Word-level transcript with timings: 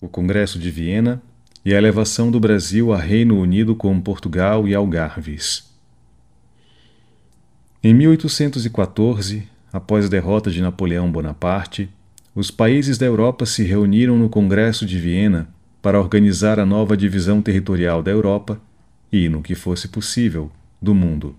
o 0.00 0.08
Congresso 0.08 0.58
de 0.58 0.70
Viena 0.70 1.22
e 1.64 1.74
a 1.74 1.78
elevação 1.78 2.30
do 2.30 2.38
Brasil 2.38 2.92
a 2.92 2.98
Reino 2.98 3.40
Unido 3.40 3.74
com 3.74 4.00
Portugal 4.00 4.68
e 4.68 4.74
Algarves. 4.74 5.64
Em 7.82 7.94
1814, 7.94 9.48
após 9.72 10.06
a 10.06 10.08
derrota 10.08 10.50
de 10.50 10.60
Napoleão 10.60 11.10
Bonaparte, 11.10 11.88
os 12.34 12.50
países 12.50 12.98
da 12.98 13.06
Europa 13.06 13.46
se 13.46 13.62
reuniram 13.62 14.18
no 14.18 14.28
Congresso 14.28 14.84
de 14.84 14.98
Viena 14.98 15.48
para 15.80 15.98
organizar 15.98 16.60
a 16.60 16.66
nova 16.66 16.96
divisão 16.96 17.40
territorial 17.40 18.02
da 18.02 18.10
Europa 18.10 18.60
e, 19.10 19.28
no 19.28 19.40
que 19.40 19.54
fosse 19.54 19.88
possível, 19.88 20.50
do 20.80 20.94
mundo. 20.94 21.34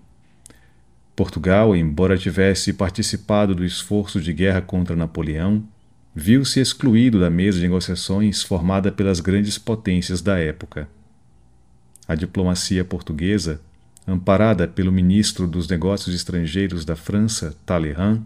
Portugal, 1.14 1.76
embora 1.76 2.16
tivesse 2.16 2.72
participado 2.72 3.54
do 3.54 3.64
esforço 3.64 4.20
de 4.20 4.32
guerra 4.32 4.60
contra 4.60 4.96
Napoleão, 4.96 5.62
viu-se 6.18 6.58
excluído 6.58 7.20
da 7.20 7.30
mesa 7.30 7.58
de 7.58 7.62
negociações 7.62 8.42
formada 8.42 8.90
pelas 8.90 9.20
grandes 9.20 9.56
potências 9.56 10.20
da 10.20 10.36
época. 10.36 10.88
A 12.08 12.16
diplomacia 12.16 12.84
portuguesa, 12.84 13.60
amparada 14.04 14.66
pelo 14.66 14.90
ministro 14.90 15.46
dos 15.46 15.68
Negócios 15.68 16.12
Estrangeiros 16.16 16.84
da 16.84 16.96
França, 16.96 17.54
Talleyrand, 17.64 18.22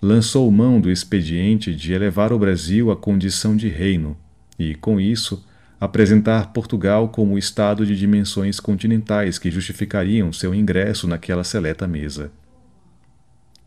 lançou 0.00 0.48
mão 0.48 0.80
do 0.80 0.88
expediente 0.88 1.74
de 1.74 1.92
elevar 1.92 2.32
o 2.32 2.38
Brasil 2.38 2.92
à 2.92 2.96
condição 2.96 3.56
de 3.56 3.68
reino 3.68 4.16
e, 4.56 4.76
com 4.76 5.00
isso, 5.00 5.44
apresentar 5.80 6.52
Portugal 6.52 7.08
como 7.08 7.36
Estado 7.36 7.84
de 7.84 7.96
dimensões 7.96 8.60
continentais 8.60 9.40
que 9.40 9.50
justificariam 9.50 10.32
seu 10.32 10.54
ingresso 10.54 11.08
naquela 11.08 11.42
seleta 11.42 11.88
mesa. 11.88 12.30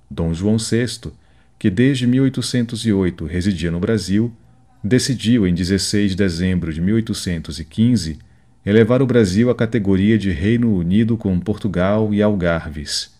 Dom 0.09 0.33
João 0.33 0.55
VI, 0.57 1.11
que 1.57 1.69
desde 1.69 2.05
1808 2.05 3.25
residia 3.25 3.71
no 3.71 3.79
Brasil, 3.79 4.31
decidiu 4.83 5.47
em 5.47 5.53
16 5.53 6.11
de 6.11 6.17
dezembro 6.17 6.71
de 6.71 6.79
1815 6.81 8.19
elevar 8.65 9.01
o 9.01 9.07
Brasil 9.07 9.49
à 9.49 9.55
categoria 9.55 10.17
de 10.17 10.31
Reino 10.31 10.75
Unido 10.75 11.17
com 11.17 11.39
Portugal 11.39 12.13
e 12.13 12.21
Algarves. 12.21 13.15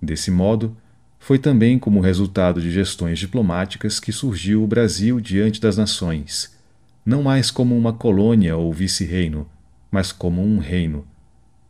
Desse 0.00 0.30
modo, 0.30 0.76
foi 1.18 1.38
também 1.38 1.78
como 1.78 2.00
resultado 2.00 2.60
de 2.60 2.70
gestões 2.70 3.18
diplomáticas 3.18 4.00
que 4.00 4.10
surgiu 4.10 4.64
o 4.64 4.66
Brasil 4.66 5.20
diante 5.20 5.60
das 5.60 5.76
nações 5.76 6.58
não 7.04 7.22
mais 7.22 7.50
como 7.50 7.76
uma 7.76 7.92
colônia 7.92 8.56
ou 8.56 8.72
vice-reino, 8.72 9.48
mas 9.90 10.12
como 10.12 10.42
um 10.42 10.58
reino, 10.58 11.04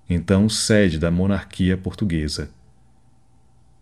então 0.08 0.48
sede 0.48 0.98
da 0.98 1.10
monarquia 1.10 1.76
portuguesa. 1.76 2.50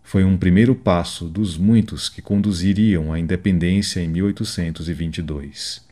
Foi 0.09 0.25
um 0.25 0.39
primeiro 0.39 0.75
passo 0.75 1.27
dos 1.27 1.59
muitos 1.59 2.09
que 2.09 2.23
conduziriam 2.23 3.13
à 3.13 3.21
independência 3.21 4.01
em 4.01 4.09
1822. 4.09 5.87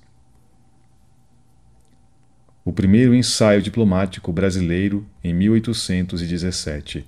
O 2.64 2.72
primeiro 2.72 3.14
ensaio 3.14 3.60
diplomático 3.60 4.32
brasileiro 4.32 5.06
em 5.22 5.34
1817. 5.34 7.04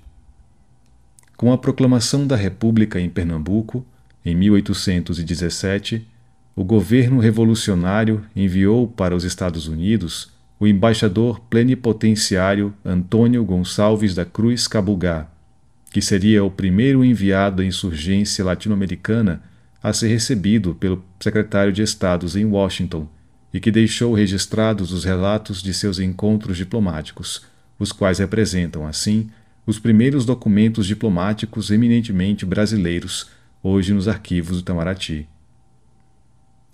Com 1.35 1.51
a 1.51 1.57
proclamação 1.57 2.27
da 2.27 2.35
República 2.35 2.99
em 2.99 3.09
Pernambuco, 3.09 3.83
em 4.23 4.35
1817, 4.35 6.07
o 6.55 6.63
governo 6.63 7.17
revolucionário 7.17 8.23
enviou 8.35 8.87
para 8.87 9.15
os 9.15 9.23
Estados 9.23 9.67
Unidos 9.67 10.31
o 10.59 10.67
embaixador 10.67 11.39
plenipotenciário 11.39 12.71
Antônio 12.85 13.43
Gonçalves 13.43 14.13
da 14.13 14.25
Cruz 14.25 14.67
Cabugá, 14.67 15.27
que 15.91 16.01
seria 16.01 16.43
o 16.43 16.51
primeiro 16.51 17.03
enviado 17.03 17.61
à 17.61 17.65
insurgência 17.65 18.45
latino-americana 18.45 19.41
a 19.81 19.91
ser 19.93 20.07
recebido 20.07 20.75
pelo 20.75 21.03
secretário 21.19 21.71
de 21.71 21.81
Estados 21.81 22.35
em 22.35 22.45
Washington 22.45 23.07
e 23.53 23.59
que 23.59 23.71
deixou 23.71 24.13
registrados 24.13 24.91
os 24.91 25.03
relatos 25.03 25.63
de 25.63 25.73
seus 25.73 25.99
encontros 25.99 26.57
diplomáticos, 26.57 27.45
os 27.79 27.91
quais 27.91 28.19
representam, 28.19 28.85
assim, 28.85 29.29
os 29.65 29.79
primeiros 29.79 30.25
documentos 30.25 30.85
diplomáticos 30.85 31.71
eminentemente 31.71 32.45
brasileiros, 32.45 33.29
hoje 33.63 33.93
nos 33.93 34.07
arquivos 34.07 34.57
do 34.57 34.61
Itamaraty. 34.61 35.27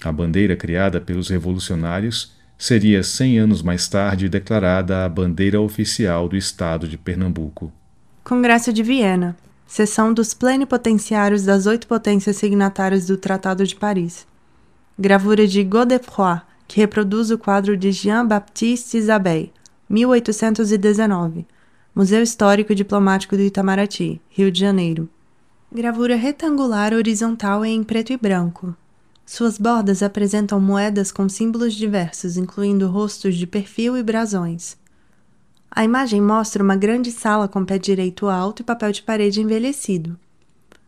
A 0.04 0.12
bandeira 0.12 0.56
criada 0.56 1.00
pelos 1.00 1.30
revolucionários 1.30 2.34
seria 2.58 3.04
cem 3.04 3.38
anos 3.38 3.62
mais 3.62 3.88
tarde 3.88 4.28
declarada 4.28 5.06
a 5.06 5.10
bandeira 5.10 5.60
oficial 5.60 6.28
do 6.28 6.36
Estado 6.36 6.88
de 6.88 6.98
Pernambuco. 6.98 7.72
Congresso 8.26 8.74
de 8.74 8.82
Viena 8.82 9.38
Sessão 9.68 10.12
dos 10.12 10.34
plenipotenciários 10.34 11.44
das 11.44 11.68
oito 11.68 11.86
potências 11.86 12.36
signatárias 12.38 13.06
do 13.06 13.18
Tratado 13.18 13.64
de 13.64 13.76
Paris. 13.76 14.26
Gravura 14.98 15.46
de 15.46 15.64
Godefroy, 15.64 16.42
que 16.68 16.80
reproduz 16.80 17.30
o 17.30 17.38
quadro 17.38 17.78
de 17.78 17.92
Jean-Baptiste 17.92 18.98
Isabelle, 18.98 19.54
1819. 19.88 21.46
Museu 21.94 22.24
Histórico 22.24 22.72
e 22.72 22.76
Diplomático 22.76 23.38
do 23.38 23.44
Itamaraty, 23.44 24.20
Rio 24.28 24.52
de 24.52 24.60
Janeiro. 24.60 25.08
Gravura 25.72 26.16
retangular 26.16 26.94
horizontal 26.94 27.64
em 27.64 27.84
preto 27.84 28.12
e 28.12 28.18
branco, 28.18 28.76
suas 29.24 29.60
bordas 29.60 30.02
apresentam 30.02 30.60
moedas 30.60 31.12
com 31.12 31.30
símbolos 31.30 31.76
diversos, 31.76 32.38
incluindo 32.38 32.88
rostos 32.88 33.36
de 33.36 33.46
perfil 33.46 33.96
e 33.96 34.02
brasões. 34.02 34.78
A 35.76 35.84
imagem 35.84 36.22
mostra 36.22 36.64
uma 36.64 36.78
grande 36.78 37.12
sala 37.12 37.50
com 37.50 37.66
pé 37.66 37.78
direito 37.78 38.30
alto 38.30 38.62
e 38.62 38.64
papel 38.64 38.94
de 38.94 39.04
parede 39.04 39.42
envelhecido. 39.42 40.18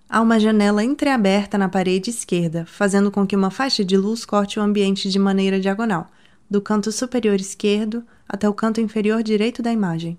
Há 0.08 0.22
uma 0.22 0.40
janela 0.40 0.82
entreaberta 0.82 1.58
na 1.58 1.68
parede 1.68 2.10
esquerda, 2.10 2.66
fazendo 2.66 3.12
com 3.12 3.28
que 3.28 3.36
uma 3.36 3.52
faixa 3.52 3.84
de 3.84 3.98
luz 3.98 4.24
corte 4.24 4.58
o 4.58 4.64
ambiente 4.64 5.10
de 5.10 5.20
maneira 5.20 5.60
diagonal, 5.60 6.10
do 6.50 6.62
canto 6.62 6.90
superior 6.90 7.36
esquerdo 7.36 8.02
até 8.30 8.48
o 8.48 8.54
canto 8.54 8.80
inferior 8.80 9.22
direito 9.22 9.62
da 9.62 9.74
imagem. 9.74 10.18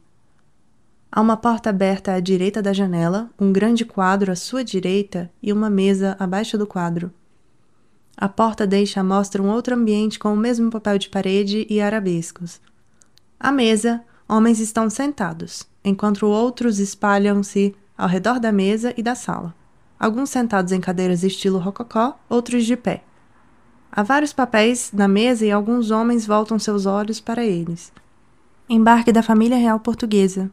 Há 1.11 1.23
uma 1.23 1.39
porta 1.39 1.71
aberta 1.71 2.12
à 2.12 2.21
direita 2.21 2.61
da 2.61 2.75
janela, 2.75 3.31
um 3.41 3.50
grande 3.50 3.87
quadro 3.87 4.31
à 4.31 4.37
sua 4.37 4.62
direita 4.62 5.31
e 5.43 5.50
uma 5.50 5.71
mesa 5.71 6.15
abaixo 6.19 6.59
do 6.59 6.67
quadro. 6.67 7.11
A 8.15 8.29
porta 8.29 8.67
deixa 8.67 9.00
à 9.00 9.03
mostra 9.03 9.43
um 9.43 9.49
outro 9.49 9.75
ambiente 9.75 10.19
com 10.19 10.31
o 10.31 10.37
mesmo 10.37 10.71
papel 10.71 10.99
de 10.99 11.09
parede 11.09 11.67
e 11.71 11.81
arabescos. 11.81 12.61
À 13.41 13.50
mesa, 13.50 14.05
homens 14.28 14.61
estão 14.61 14.91
sentados, 14.91 15.66
enquanto 15.83 16.27
outros 16.27 16.78
espalham-se 16.78 17.75
ao 17.97 18.09
redor 18.09 18.39
da 18.39 18.53
mesa 18.53 18.93
e 18.97 19.03
da 19.03 19.15
sala. 19.15 19.55
Alguns 19.99 20.31
sentados 20.31 20.71
em 20.71 20.81
cadeiras 20.81 21.25
estilo 21.25 21.59
rococó, 21.59 22.19
outros 22.28 22.65
de 22.65 22.77
pé. 22.77 23.03
Há 23.91 24.03
vários 24.03 24.33
papéis 24.33 24.91
na 24.93 25.09
mesa 25.09 25.47
e 25.47 25.50
alguns 25.50 25.91
homens 25.91 26.27
voltam 26.27 26.59
seus 26.59 26.87
olhos 26.87 27.21
para 27.21 27.44
eles. 27.44 27.91
Embarque 28.69 29.11
da 29.11 29.22
família 29.22 29.56
real 29.56 29.81
portuguesa. 29.81 30.50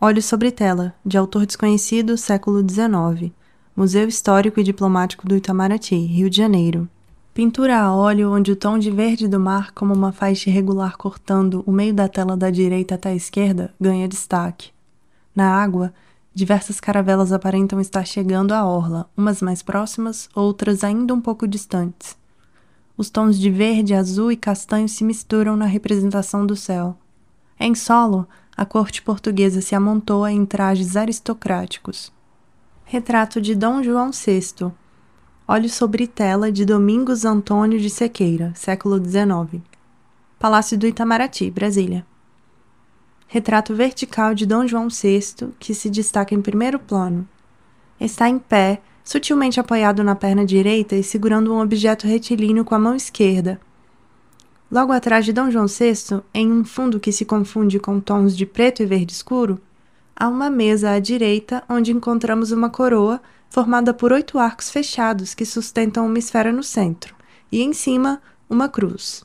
Olhos 0.00 0.24
sobre 0.24 0.50
tela, 0.50 0.94
de 1.06 1.16
autor 1.16 1.46
desconhecido, 1.46 2.18
século 2.18 2.60
XIX. 2.60 3.32
Museu 3.76 4.06
Histórico 4.06 4.60
e 4.60 4.64
Diplomático 4.64 5.26
do 5.26 5.36
Itamaraty, 5.36 5.96
Rio 5.96 6.28
de 6.28 6.36
Janeiro. 6.36 6.88
Pintura 7.34 7.80
a 7.80 7.92
óleo 7.92 8.30
onde 8.30 8.52
o 8.52 8.56
tom 8.56 8.78
de 8.78 8.92
verde 8.92 9.26
do 9.26 9.40
mar, 9.40 9.72
como 9.72 9.92
uma 9.92 10.12
faixa 10.12 10.48
irregular 10.48 10.96
cortando 10.96 11.64
o 11.66 11.72
meio 11.72 11.92
da 11.92 12.06
tela 12.06 12.36
da 12.36 12.48
direita 12.48 12.94
até 12.94 13.08
a 13.08 13.14
esquerda, 13.16 13.74
ganha 13.80 14.06
destaque. 14.06 14.70
Na 15.34 15.50
água, 15.50 15.92
diversas 16.32 16.78
caravelas 16.78 17.32
aparentam 17.32 17.80
estar 17.80 18.06
chegando 18.06 18.52
à 18.52 18.64
orla, 18.64 19.10
umas 19.16 19.42
mais 19.42 19.64
próximas, 19.64 20.28
outras 20.32 20.84
ainda 20.84 21.12
um 21.12 21.20
pouco 21.20 21.48
distantes. 21.48 22.16
Os 22.96 23.10
tons 23.10 23.36
de 23.36 23.50
verde, 23.50 23.94
azul 23.94 24.30
e 24.30 24.36
castanho 24.36 24.88
se 24.88 25.02
misturam 25.02 25.56
na 25.56 25.66
representação 25.66 26.46
do 26.46 26.54
céu. 26.54 26.96
Em 27.58 27.74
solo, 27.74 28.28
a 28.56 28.64
corte 28.64 29.02
portuguesa 29.02 29.60
se 29.60 29.74
amontoa 29.74 30.30
em 30.30 30.46
trajes 30.46 30.96
aristocráticos. 30.96 32.12
Retrato 32.84 33.40
de 33.40 33.56
Dom 33.56 33.82
João 33.82 34.12
VI, 34.12 34.70
Olhos 35.46 35.74
sobre 35.74 36.06
tela 36.06 36.50
de 36.50 36.64
Domingos 36.64 37.26
Antônio 37.26 37.78
de 37.78 37.90
Sequeira, 37.90 38.50
século 38.54 38.96
XIX. 38.96 39.62
Palácio 40.38 40.78
do 40.78 40.86
Itamaraty, 40.86 41.50
Brasília. 41.50 42.06
Retrato 43.28 43.74
vertical 43.74 44.34
de 44.34 44.46
Dom 44.46 44.66
João 44.66 44.88
VI, 44.88 45.50
que 45.58 45.74
se 45.74 45.90
destaca 45.90 46.34
em 46.34 46.40
primeiro 46.40 46.78
plano. 46.78 47.28
Está 48.00 48.26
em 48.26 48.38
pé, 48.38 48.80
sutilmente 49.04 49.60
apoiado 49.60 50.02
na 50.02 50.14
perna 50.14 50.46
direita 50.46 50.96
e 50.96 51.02
segurando 51.02 51.52
um 51.52 51.60
objeto 51.60 52.06
retilíneo 52.06 52.64
com 52.64 52.74
a 52.74 52.78
mão 52.78 52.96
esquerda. 52.96 53.60
Logo 54.72 54.92
atrás 54.92 55.26
de 55.26 55.32
Dom 55.34 55.50
João 55.50 55.66
VI, 55.66 56.22
em 56.32 56.50
um 56.50 56.64
fundo 56.64 56.98
que 56.98 57.12
se 57.12 57.26
confunde 57.26 57.78
com 57.78 58.00
tons 58.00 58.34
de 58.34 58.46
preto 58.46 58.82
e 58.82 58.86
verde 58.86 59.12
escuro, 59.12 59.60
há 60.16 60.28
uma 60.28 60.50
mesa 60.50 60.90
à 60.90 60.98
direita 60.98 61.62
onde 61.68 61.92
encontramos 61.92 62.52
uma 62.52 62.70
coroa 62.70 63.20
formada 63.48 63.94
por 63.94 64.12
oito 64.12 64.38
arcos 64.38 64.70
fechados 64.70 65.34
que 65.34 65.44
sustentam 65.44 66.06
uma 66.06 66.18
esfera 66.18 66.52
no 66.52 66.62
centro, 66.62 67.14
e 67.52 67.62
em 67.62 67.72
cima, 67.72 68.20
uma 68.48 68.68
cruz. 68.68 69.24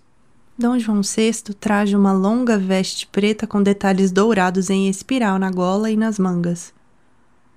Dom 0.57 0.77
João 0.77 1.01
VI 1.01 1.53
traja 1.59 1.97
uma 1.97 2.11
longa 2.11 2.57
veste 2.57 3.07
preta 3.07 3.47
com 3.47 3.63
detalhes 3.63 4.11
dourados 4.11 4.69
em 4.69 4.89
espiral 4.89 5.39
na 5.39 5.49
gola 5.49 5.89
e 5.89 5.95
nas 5.95 6.19
mangas. 6.19 6.73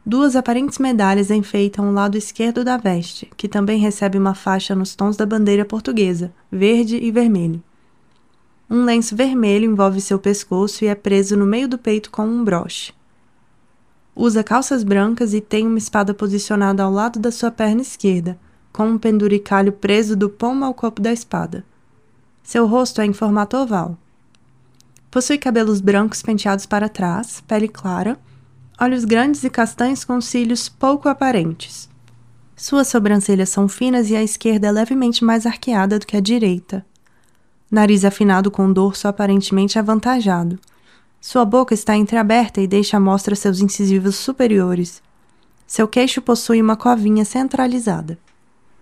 Duas 0.04 0.34
aparentes 0.34 0.78
medalhas 0.78 1.30
enfeitam 1.30 1.88
o 1.88 1.92
lado 1.92 2.16
esquerdo 2.16 2.64
da 2.64 2.76
veste, 2.76 3.30
que 3.36 3.48
também 3.48 3.78
recebe 3.78 4.18
uma 4.18 4.34
faixa 4.34 4.74
nos 4.74 4.94
tons 4.94 5.16
da 5.16 5.26
bandeira 5.26 5.64
portuguesa, 5.64 6.32
verde 6.50 6.96
e 6.96 7.10
vermelho. 7.10 7.62
Um 8.68 8.84
lenço 8.84 9.14
vermelho 9.14 9.70
envolve 9.70 10.00
seu 10.00 10.18
pescoço 10.18 10.84
e 10.84 10.88
é 10.88 10.94
preso 10.94 11.36
no 11.36 11.46
meio 11.46 11.68
do 11.68 11.78
peito 11.78 12.10
com 12.10 12.24
um 12.24 12.42
broche. 12.42 12.92
Usa 14.14 14.44
calças 14.44 14.84
brancas 14.84 15.32
e 15.32 15.40
tem 15.40 15.66
uma 15.66 15.78
espada 15.78 16.12
posicionada 16.12 16.82
ao 16.82 16.92
lado 16.92 17.18
da 17.18 17.30
sua 17.30 17.50
perna 17.50 17.80
esquerda, 17.80 18.38
com 18.72 18.86
um 18.86 18.98
penduricalho 18.98 19.72
preso 19.72 20.14
do 20.14 20.28
pomo 20.28 20.64
ao 20.64 20.74
corpo 20.74 21.00
da 21.00 21.12
espada. 21.12 21.64
Seu 22.42 22.66
rosto 22.66 23.00
é 23.00 23.06
em 23.06 23.12
formato 23.12 23.56
oval. 23.56 23.96
Possui 25.10 25.38
cabelos 25.38 25.80
brancos 25.80 26.22
penteados 26.22 26.66
para 26.66 26.88
trás, 26.88 27.42
pele 27.46 27.68
clara, 27.68 28.18
olhos 28.80 29.04
grandes 29.04 29.44
e 29.44 29.50
castanhos 29.50 30.04
com 30.04 30.20
cílios 30.20 30.68
pouco 30.68 31.08
aparentes. 31.08 31.88
Suas 32.56 32.88
sobrancelhas 32.88 33.48
são 33.48 33.68
finas 33.68 34.10
e 34.10 34.16
a 34.16 34.22
esquerda 34.22 34.68
é 34.68 34.72
levemente 34.72 35.24
mais 35.24 35.46
arqueada 35.46 35.98
do 35.98 36.06
que 36.06 36.16
a 36.16 36.20
direita. 36.20 36.84
Nariz 37.70 38.04
afinado 38.04 38.50
com 38.50 38.72
dorso 38.72 39.08
aparentemente 39.08 39.78
avantajado. 39.78 40.58
Sua 41.24 41.44
boca 41.44 41.72
está 41.72 41.96
entreaberta 41.96 42.60
e 42.60 42.66
deixa 42.66 42.96
à 42.96 43.00
mostra 43.00 43.36
seus 43.36 43.60
incisivos 43.60 44.16
superiores. 44.16 45.00
Seu 45.64 45.86
queixo 45.86 46.20
possui 46.20 46.60
uma 46.60 46.74
covinha 46.74 47.24
centralizada. 47.24 48.18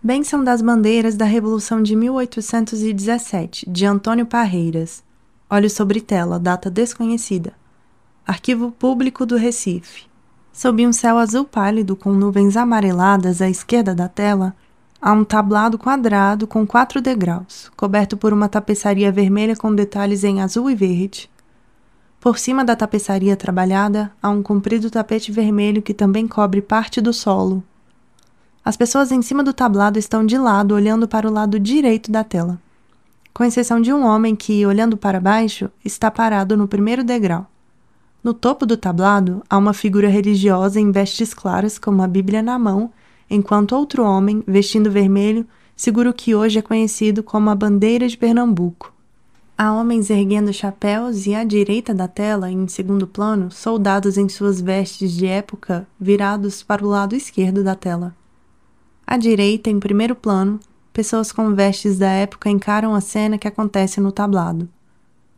Bênção 0.02 0.42
das 0.42 0.62
Bandeiras 0.62 1.16
da 1.18 1.26
Revolução 1.26 1.82
de 1.82 1.94
1817, 1.94 3.68
de 3.68 3.84
Antônio 3.84 4.24
Parreiras. 4.24 5.04
Olho 5.50 5.68
sobre 5.68 6.00
tela, 6.00 6.38
data 6.38 6.70
desconhecida. 6.70 7.52
Arquivo 8.26 8.70
Público 8.70 9.26
do 9.26 9.36
Recife. 9.36 10.06
Sob 10.50 10.86
um 10.86 10.94
céu 10.94 11.18
azul 11.18 11.44
pálido 11.44 11.94
com 11.94 12.10
nuvens 12.10 12.56
amareladas 12.56 13.42
à 13.42 13.50
esquerda 13.50 13.94
da 13.94 14.08
tela, 14.08 14.56
há 14.98 15.12
um 15.12 15.24
tablado 15.24 15.76
quadrado 15.76 16.46
com 16.46 16.66
quatro 16.66 17.02
degraus, 17.02 17.70
coberto 17.76 18.16
por 18.16 18.32
uma 18.32 18.48
tapeçaria 18.48 19.12
vermelha 19.12 19.54
com 19.54 19.74
detalhes 19.74 20.24
em 20.24 20.40
azul 20.40 20.70
e 20.70 20.74
verde. 20.74 21.28
Por 22.20 22.38
cima 22.38 22.64
da 22.64 22.76
tapeçaria 22.76 23.36
trabalhada, 23.36 24.12
há 24.22 24.28
um 24.28 24.42
comprido 24.42 24.90
tapete 24.90 25.32
vermelho 25.32 25.82
que 25.82 25.94
também 25.94 26.28
cobre 26.28 26.60
parte 26.60 27.00
do 27.00 27.12
solo, 27.12 27.64
as 28.62 28.76
pessoas 28.76 29.10
em 29.10 29.22
cima 29.22 29.42
do 29.42 29.54
tablado 29.54 29.98
estão 29.98 30.24
de 30.24 30.36
lado, 30.36 30.74
olhando 30.74 31.08
para 31.08 31.26
o 31.26 31.32
lado 31.32 31.58
direito 31.58 32.12
da 32.12 32.22
tela, 32.22 32.60
com 33.32 33.42
exceção 33.42 33.80
de 33.80 33.90
um 33.92 34.04
homem 34.04 34.36
que, 34.36 34.66
olhando 34.66 34.98
para 34.98 35.18
baixo, 35.18 35.70
está 35.82 36.10
parado 36.10 36.56
no 36.56 36.68
primeiro 36.68 37.02
degrau. 37.02 37.46
No 38.22 38.34
topo 38.34 38.66
do 38.66 38.76
tablado 38.76 39.42
há 39.48 39.56
uma 39.56 39.72
figura 39.72 40.08
religiosa 40.08 40.78
em 40.78 40.92
vestes 40.92 41.32
claras 41.32 41.78
com 41.78 41.90
uma 41.90 42.06
Bíblia 42.06 42.42
na 42.42 42.58
mão, 42.58 42.92
enquanto 43.30 43.74
outro 43.74 44.04
homem, 44.04 44.44
vestindo 44.46 44.90
vermelho, 44.90 45.46
segura 45.74 46.10
o 46.10 46.14
que 46.14 46.34
hoje 46.34 46.58
é 46.58 46.62
conhecido 46.62 47.22
como 47.22 47.48
a 47.48 47.54
bandeira 47.54 48.06
de 48.06 48.18
Pernambuco. 48.18 48.92
Há 49.62 49.74
homens 49.74 50.08
erguendo 50.08 50.54
chapéus 50.54 51.26
e 51.26 51.34
à 51.34 51.44
direita 51.44 51.92
da 51.92 52.08
tela, 52.08 52.50
em 52.50 52.66
segundo 52.66 53.06
plano, 53.06 53.50
soldados 53.50 54.16
em 54.16 54.26
suas 54.26 54.58
vestes 54.58 55.12
de 55.12 55.26
época 55.26 55.86
virados 56.00 56.62
para 56.62 56.82
o 56.82 56.88
lado 56.88 57.14
esquerdo 57.14 57.62
da 57.62 57.74
tela. 57.74 58.16
À 59.06 59.18
direita, 59.18 59.68
em 59.68 59.78
primeiro 59.78 60.14
plano, 60.14 60.58
pessoas 60.94 61.30
com 61.30 61.54
vestes 61.54 61.98
da 61.98 62.08
época 62.08 62.48
encaram 62.48 62.94
a 62.94 63.02
cena 63.02 63.36
que 63.36 63.46
acontece 63.46 64.00
no 64.00 64.10
tablado. 64.10 64.66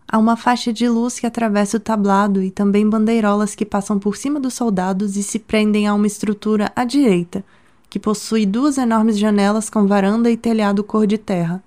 Há 0.06 0.18
uma 0.18 0.36
faixa 0.36 0.72
de 0.72 0.88
luz 0.88 1.18
que 1.18 1.26
atravessa 1.26 1.78
o 1.78 1.80
tablado 1.80 2.40
e 2.40 2.48
também 2.48 2.88
bandeirolas 2.88 3.56
que 3.56 3.66
passam 3.66 3.98
por 3.98 4.16
cima 4.16 4.38
dos 4.38 4.54
soldados 4.54 5.16
e 5.16 5.22
se 5.24 5.40
prendem 5.40 5.88
a 5.88 5.94
uma 5.94 6.06
estrutura 6.06 6.70
à 6.76 6.84
direita, 6.84 7.44
que 7.90 7.98
possui 7.98 8.46
duas 8.46 8.78
enormes 8.78 9.18
janelas 9.18 9.68
com 9.68 9.84
varanda 9.84 10.30
e 10.30 10.36
telhado 10.36 10.84
cor 10.84 11.08
de 11.08 11.18
terra. 11.18 11.60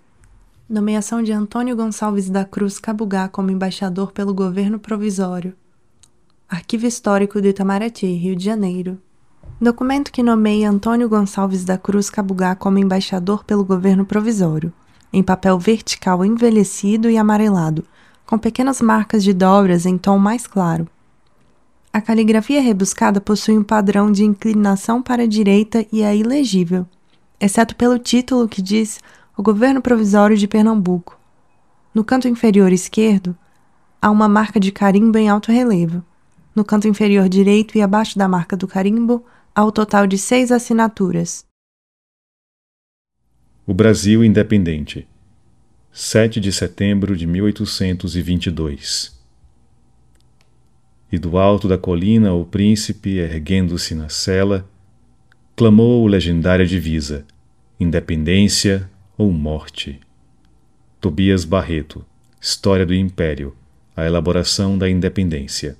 Nomeação 0.68 1.22
de 1.22 1.32
Antônio 1.32 1.76
Gonçalves 1.76 2.28
da 2.28 2.44
Cruz 2.44 2.80
Cabugá 2.80 3.30
como 3.30 3.52
embaixador 3.52 4.12
pelo 4.12 4.34
governo 4.34 4.80
provisório. 4.80 5.54
Arquivo 6.50 6.88
Histórico 6.88 7.40
do 7.40 7.48
Itamaraty, 7.48 8.08
Rio 8.08 8.36
de 8.36 8.46
Janeiro, 8.46 9.00
Documento 9.62 10.12
que 10.12 10.24
nomeia 10.24 10.70
Antônio 10.70 11.08
Gonçalves 11.08 11.64
da 11.64 11.78
Cruz 11.78 12.10
Cabugá 12.10 12.56
como 12.56 12.80
embaixador 12.80 13.44
pelo 13.44 13.64
governo 13.64 14.08
provisório, 14.08 14.74
em 15.14 15.22
papel 15.22 15.60
vertical 15.60 16.26
envelhecido 16.26 17.12
e 17.12 17.18
amarelado, 17.18 17.86
com 18.26 18.38
pequenas 18.38 18.82
marcas 18.82 19.24
de 19.24 19.34
dobras 19.34 19.86
em 19.86 20.00
tom 20.00 20.18
mais 20.18 20.48
claro. 20.48 20.88
A 21.94 22.02
caligrafia 22.02 22.60
rebuscada 22.60 23.22
possui 23.22 23.56
um 23.56 23.64
padrão 23.64 24.12
de 24.12 24.26
inclinação 24.26 25.00
para 25.00 25.24
a 25.24 25.28
direita 25.28 25.86
e 25.94 26.02
é 26.02 26.18
ilegível, 26.18 26.88
exceto 27.40 27.76
pelo 27.76 28.00
título 28.00 28.50
que 28.50 28.64
diz 28.64 29.00
O 29.38 29.44
Governo 29.44 29.82
Provisório 29.82 30.38
de 30.38 30.48
Pernambuco. 30.48 31.20
No 31.94 32.06
canto 32.06 32.26
inferior 32.26 32.72
esquerdo, 32.72 33.38
há 34.02 34.10
uma 34.10 34.30
marca 34.30 34.62
de 34.62 34.72
carimbo 34.72 35.18
em 35.18 35.28
alto 35.28 35.52
relevo. 35.52 36.02
No 36.56 36.64
canto 36.64 36.88
inferior 36.88 37.28
direito 37.28 37.78
e 37.78 37.82
abaixo 37.82 38.18
da 38.18 38.30
marca 38.30 38.56
do 38.56 38.66
carimbo, 38.66 39.26
ao 39.54 39.74
total 39.74 40.08
de 40.08 40.18
seis 40.18 40.54
assinaturas. 40.54 41.44
O 43.68 43.74
Brasil 43.74 44.24
Independente, 44.24 45.06
7 45.92 46.40
de 46.40 46.54
setembro 46.54 47.14
de 47.14 47.28
1822. 47.28 49.20
E 51.12 51.20
do 51.20 51.38
alto 51.38 51.68
da 51.68 51.78
colina 51.78 52.34
o 52.34 52.46
príncipe, 52.46 53.18
erguendo-se 53.18 53.96
na 53.96 54.08
cela, 54.08 54.66
clamou 55.58 56.08
legendária 56.08 56.66
divisa: 56.66 57.26
Independência 57.78 58.90
ou 59.18 59.32
morte. 59.32 60.00
Tobias 61.00 61.46
Barreto, 61.46 62.06
História 62.42 62.86
do 62.86 62.94
Império, 62.94 63.56
a 63.96 64.06
elaboração 64.06 64.78
da 64.78 64.90
independência. 64.90 65.78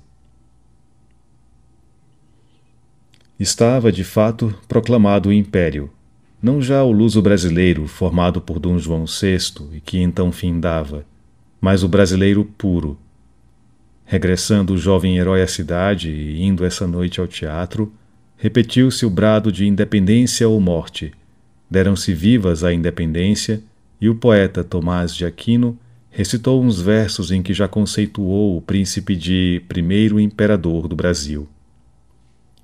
Estava, 3.38 3.92
de 3.92 4.02
fato, 4.02 4.54
proclamado 4.66 5.28
o 5.28 5.32
império, 5.32 5.90
não 6.42 6.62
já 6.62 6.82
o 6.82 6.90
luso 6.90 7.20
brasileiro 7.20 7.86
formado 7.86 8.40
por 8.40 8.58
Dom 8.58 8.78
João 8.78 9.04
VI 9.04 9.38
e 9.72 9.80
que 9.80 9.98
então 9.98 10.32
findava, 10.32 11.04
mas 11.60 11.82
o 11.82 11.88
brasileiro 11.88 12.44
puro. 12.56 12.98
Regressando 14.04 14.74
o 14.74 14.78
jovem 14.78 15.18
herói 15.18 15.42
à 15.42 15.46
cidade 15.46 16.10
e 16.10 16.42
indo 16.42 16.64
essa 16.64 16.86
noite 16.86 17.20
ao 17.20 17.26
teatro, 17.26 17.92
repetiu-se 18.36 19.04
o 19.04 19.10
brado 19.10 19.50
de 19.50 19.66
independência 19.66 20.48
ou 20.48 20.60
morte. 20.60 21.12
Deram-se 21.70 22.14
vivas 22.14 22.62
à 22.62 22.72
independência 22.72 23.62
e 24.00 24.08
o 24.08 24.14
poeta 24.14 24.62
Tomás 24.62 25.14
de 25.14 25.24
Aquino 25.24 25.78
recitou 26.10 26.62
uns 26.62 26.80
versos 26.80 27.30
em 27.30 27.42
que 27.42 27.52
já 27.52 27.68
conceituou 27.68 28.56
o 28.56 28.62
príncipe 28.62 29.14
de 29.14 29.62
primeiro 29.68 30.18
imperador 30.18 30.88
do 30.88 30.96
Brasil. 30.96 31.46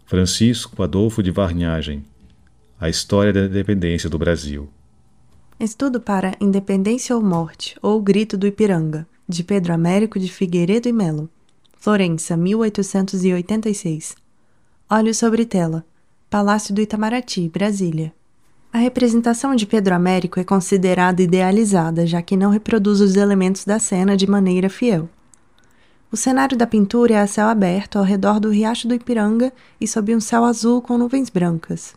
Francisco 0.06 0.82
Adolfo 0.82 1.22
de 1.22 1.30
Varnhagem 1.30 2.04
A 2.80 2.88
História 2.88 3.32
da 3.32 3.44
Independência 3.44 4.08
do 4.08 4.18
Brasil. 4.18 4.68
Estudo 5.58 6.00
para 6.00 6.36
Independência 6.40 7.14
ou 7.14 7.22
Morte, 7.22 7.76
ou 7.80 8.00
Grito 8.00 8.36
do 8.36 8.46
Ipiranga, 8.46 9.06
de 9.28 9.44
Pedro 9.44 9.72
Américo 9.72 10.18
de 10.18 10.30
Figueiredo 10.30 10.88
e 10.88 10.92
Melo. 10.92 11.30
Florença, 11.76 12.36
1886. 12.36 14.16
Olhos 14.88 15.18
sobre 15.18 15.44
tela. 15.44 15.84
Palácio 16.28 16.74
do 16.74 16.80
Itamaraty, 16.80 17.48
Brasília. 17.48 18.12
A 18.72 18.78
representação 18.78 19.54
de 19.54 19.66
Pedro 19.66 19.94
Américo 19.94 20.40
é 20.40 20.44
considerada 20.44 21.20
idealizada, 21.20 22.06
já 22.06 22.22
que 22.22 22.38
não 22.38 22.48
reproduz 22.48 23.02
os 23.02 23.16
elementos 23.16 23.66
da 23.66 23.78
cena 23.78 24.16
de 24.16 24.26
maneira 24.26 24.70
fiel. 24.70 25.10
O 26.10 26.16
cenário 26.16 26.56
da 26.56 26.66
pintura 26.66 27.12
é 27.12 27.20
a 27.20 27.26
céu 27.26 27.48
aberto 27.48 27.98
ao 27.98 28.04
redor 28.04 28.40
do 28.40 28.48
riacho 28.48 28.88
do 28.88 28.94
Ipiranga 28.94 29.52
e 29.78 29.86
sob 29.86 30.16
um 30.16 30.20
céu 30.20 30.42
azul 30.42 30.80
com 30.80 30.96
nuvens 30.96 31.28
brancas. 31.28 31.94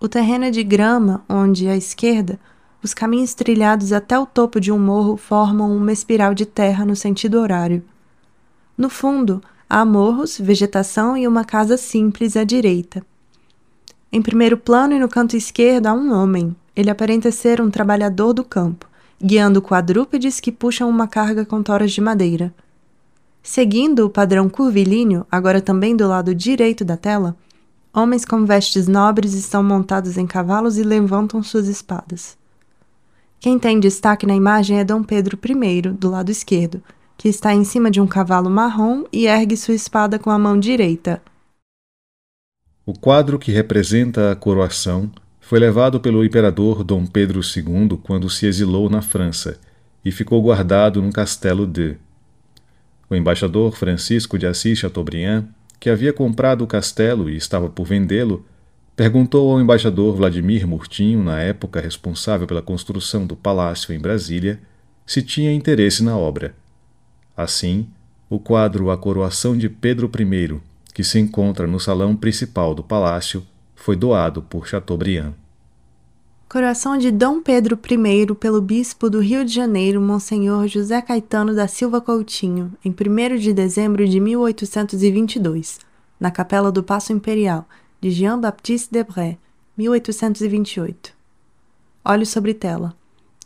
O 0.00 0.08
terreno 0.08 0.46
é 0.46 0.50
de 0.50 0.64
grama, 0.64 1.24
onde, 1.28 1.68
à 1.68 1.76
esquerda, 1.76 2.36
os 2.82 2.92
caminhos 2.92 3.32
trilhados 3.32 3.92
até 3.92 4.18
o 4.18 4.26
topo 4.26 4.60
de 4.60 4.72
um 4.72 4.78
morro 4.80 5.16
formam 5.16 5.76
uma 5.76 5.92
espiral 5.92 6.34
de 6.34 6.46
terra 6.46 6.84
no 6.84 6.96
sentido 6.96 7.38
horário. 7.38 7.80
No 8.76 8.90
fundo, 8.90 9.40
há 9.70 9.84
morros, 9.84 10.36
vegetação 10.36 11.16
e 11.16 11.28
uma 11.28 11.44
casa 11.44 11.76
simples 11.76 12.36
à 12.36 12.42
direita. 12.42 13.06
Em 14.12 14.22
primeiro 14.22 14.56
plano 14.56 14.94
e 14.94 14.98
no 14.98 15.08
canto 15.08 15.36
esquerdo 15.36 15.86
há 15.86 15.92
um 15.92 16.12
homem. 16.12 16.54
Ele 16.74 16.90
aparenta 16.90 17.30
ser 17.30 17.60
um 17.60 17.70
trabalhador 17.70 18.32
do 18.32 18.44
campo, 18.44 18.86
guiando 19.20 19.62
quadrúpedes 19.62 20.40
que 20.40 20.52
puxam 20.52 20.88
uma 20.88 21.08
carga 21.08 21.44
com 21.44 21.62
toras 21.62 21.92
de 21.92 22.00
madeira. 22.00 22.54
Seguindo 23.42 24.04
o 24.04 24.10
padrão 24.10 24.48
curvilíneo, 24.48 25.26
agora 25.30 25.60
também 25.60 25.96
do 25.96 26.06
lado 26.06 26.34
direito 26.34 26.84
da 26.84 26.96
tela, 26.96 27.36
homens 27.94 28.24
com 28.24 28.44
vestes 28.44 28.86
nobres 28.86 29.32
estão 29.34 29.62
montados 29.62 30.18
em 30.18 30.26
cavalos 30.26 30.76
e 30.76 30.82
levantam 30.82 31.42
suas 31.42 31.66
espadas. 31.66 32.36
Quem 33.40 33.58
tem 33.58 33.78
destaque 33.78 34.26
na 34.26 34.34
imagem 34.34 34.78
é 34.78 34.84
Dom 34.84 35.02
Pedro 35.02 35.38
I, 35.42 35.82
do 35.92 36.10
lado 36.10 36.30
esquerdo, 36.30 36.82
que 37.16 37.28
está 37.28 37.54
em 37.54 37.64
cima 37.64 37.90
de 37.90 38.00
um 38.00 38.06
cavalo 38.06 38.50
marrom 38.50 39.04
e 39.12 39.26
ergue 39.26 39.56
sua 39.56 39.74
espada 39.74 40.18
com 40.18 40.30
a 40.30 40.38
mão 40.38 40.58
direita. 40.58 41.22
O 42.88 42.94
quadro 42.94 43.36
que 43.36 43.50
representa 43.50 44.30
a 44.30 44.36
coroação 44.36 45.10
foi 45.40 45.58
levado 45.58 45.98
pelo 45.98 46.24
imperador 46.24 46.84
Dom 46.84 47.04
Pedro 47.04 47.40
II 47.40 47.98
quando 48.00 48.30
se 48.30 48.46
exilou 48.46 48.88
na 48.88 49.02
França 49.02 49.58
e 50.04 50.12
ficou 50.12 50.40
guardado 50.40 51.02
no 51.02 51.12
castelo 51.12 51.66
de. 51.66 51.96
O 53.10 53.16
embaixador 53.16 53.76
Francisco 53.76 54.38
de 54.38 54.46
Assis 54.46 54.78
Chateaubriand, 54.78 55.46
que 55.80 55.90
havia 55.90 56.12
comprado 56.12 56.62
o 56.62 56.66
castelo 56.68 57.28
e 57.28 57.36
estava 57.36 57.68
por 57.68 57.84
vendê-lo, 57.84 58.46
perguntou 58.94 59.50
ao 59.50 59.60
embaixador 59.60 60.14
Vladimir 60.14 60.64
Murtinho, 60.64 61.24
na 61.24 61.40
época 61.40 61.80
responsável 61.80 62.46
pela 62.46 62.62
construção 62.62 63.26
do 63.26 63.34
palácio 63.34 63.92
em 63.92 63.98
Brasília, 63.98 64.60
se 65.04 65.22
tinha 65.22 65.52
interesse 65.52 66.04
na 66.04 66.16
obra. 66.16 66.54
Assim, 67.36 67.88
o 68.30 68.38
quadro 68.38 68.92
A 68.92 68.96
Coroação 68.96 69.58
de 69.58 69.68
Pedro 69.68 70.08
I, 70.16 70.60
que 70.96 71.04
se 71.04 71.18
encontra 71.18 71.66
no 71.66 71.78
salão 71.78 72.16
principal 72.16 72.74
do 72.74 72.82
palácio, 72.82 73.46
foi 73.74 73.94
doado 73.94 74.40
por 74.40 74.66
Chateaubriand. 74.66 75.34
Coroação 76.48 76.96
de 76.96 77.10
Dom 77.10 77.42
Pedro 77.42 77.78
I 77.86 78.34
pelo 78.34 78.62
bispo 78.62 79.10
do 79.10 79.20
Rio 79.20 79.44
de 79.44 79.52
Janeiro, 79.52 80.00
Monsenhor 80.00 80.66
José 80.66 81.02
Caetano 81.02 81.54
da 81.54 81.68
Silva 81.68 82.00
Coutinho, 82.00 82.72
em 82.82 82.90
1 82.90 83.36
de 83.36 83.52
dezembro 83.52 84.08
de 84.08 84.18
1822, 84.18 85.80
na 86.18 86.30
Capela 86.30 86.72
do 86.72 86.82
Paço 86.82 87.12
Imperial, 87.12 87.68
de 88.00 88.10
Jean-Baptiste 88.10 88.90
Debré, 88.90 89.36
1828. 89.76 91.12
Olho 92.06 92.24
sobre 92.24 92.54
tela. 92.54 92.94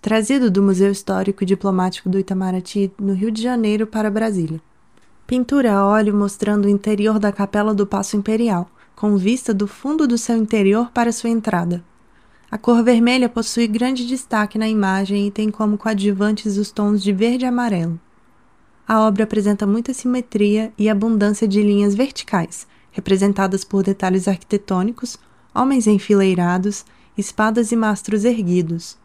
Trazido 0.01 0.53
do 0.53 0.63
Museu 0.63 0.93
Histórico 0.93 1.43
e 1.43 1.47
Diplomático 1.47 2.09
do 2.09 2.17
Itamaraty, 2.17 2.93
no 2.97 3.13
Rio 3.13 3.33
de 3.33 3.43
Janeiro, 3.43 3.89
para 3.89 4.09
Brasília. 4.09 4.61
Pintura 5.31 5.75
a 5.75 5.87
óleo 5.87 6.13
mostrando 6.13 6.65
o 6.65 6.69
interior 6.69 7.21
da 7.21 7.31
Capela 7.31 7.73
do 7.73 7.87
Paço 7.87 8.17
Imperial, 8.17 8.69
com 8.97 9.17
vista 9.17 9.55
do 9.55 9.69
fundo 9.69 10.05
do 10.05 10.19
seu 10.19 10.37
interior 10.37 10.91
para 10.91 11.13
sua 11.13 11.31
entrada. 11.31 11.85
A 12.51 12.59
cor 12.59 12.83
vermelha 12.83 13.29
possui 13.29 13.69
grande 13.69 14.09
destaque 14.09 14.59
na 14.59 14.69
imagem 14.69 15.29
e 15.29 15.31
tem 15.31 15.49
como 15.49 15.79
coadjuvantes 15.79 16.57
os 16.57 16.73
tons 16.73 17.01
de 17.01 17.13
verde 17.13 17.45
e 17.45 17.47
amarelo. 17.47 18.01
A 18.89 19.03
obra 19.03 19.23
apresenta 19.23 19.69
muita 19.69 19.95
simetria 19.95 20.73
e 20.77 20.91
abundância 20.91 21.47
de 21.47 21.63
linhas 21.63 21.95
verticais, 21.95 22.67
representadas 22.91 23.63
por 23.63 23.85
detalhes 23.85 24.27
arquitetônicos, 24.27 25.17
homens 25.55 25.87
enfileirados, 25.87 26.85
espadas 27.17 27.71
e 27.71 27.77
mastros 27.77 28.25
erguidos. 28.25 28.99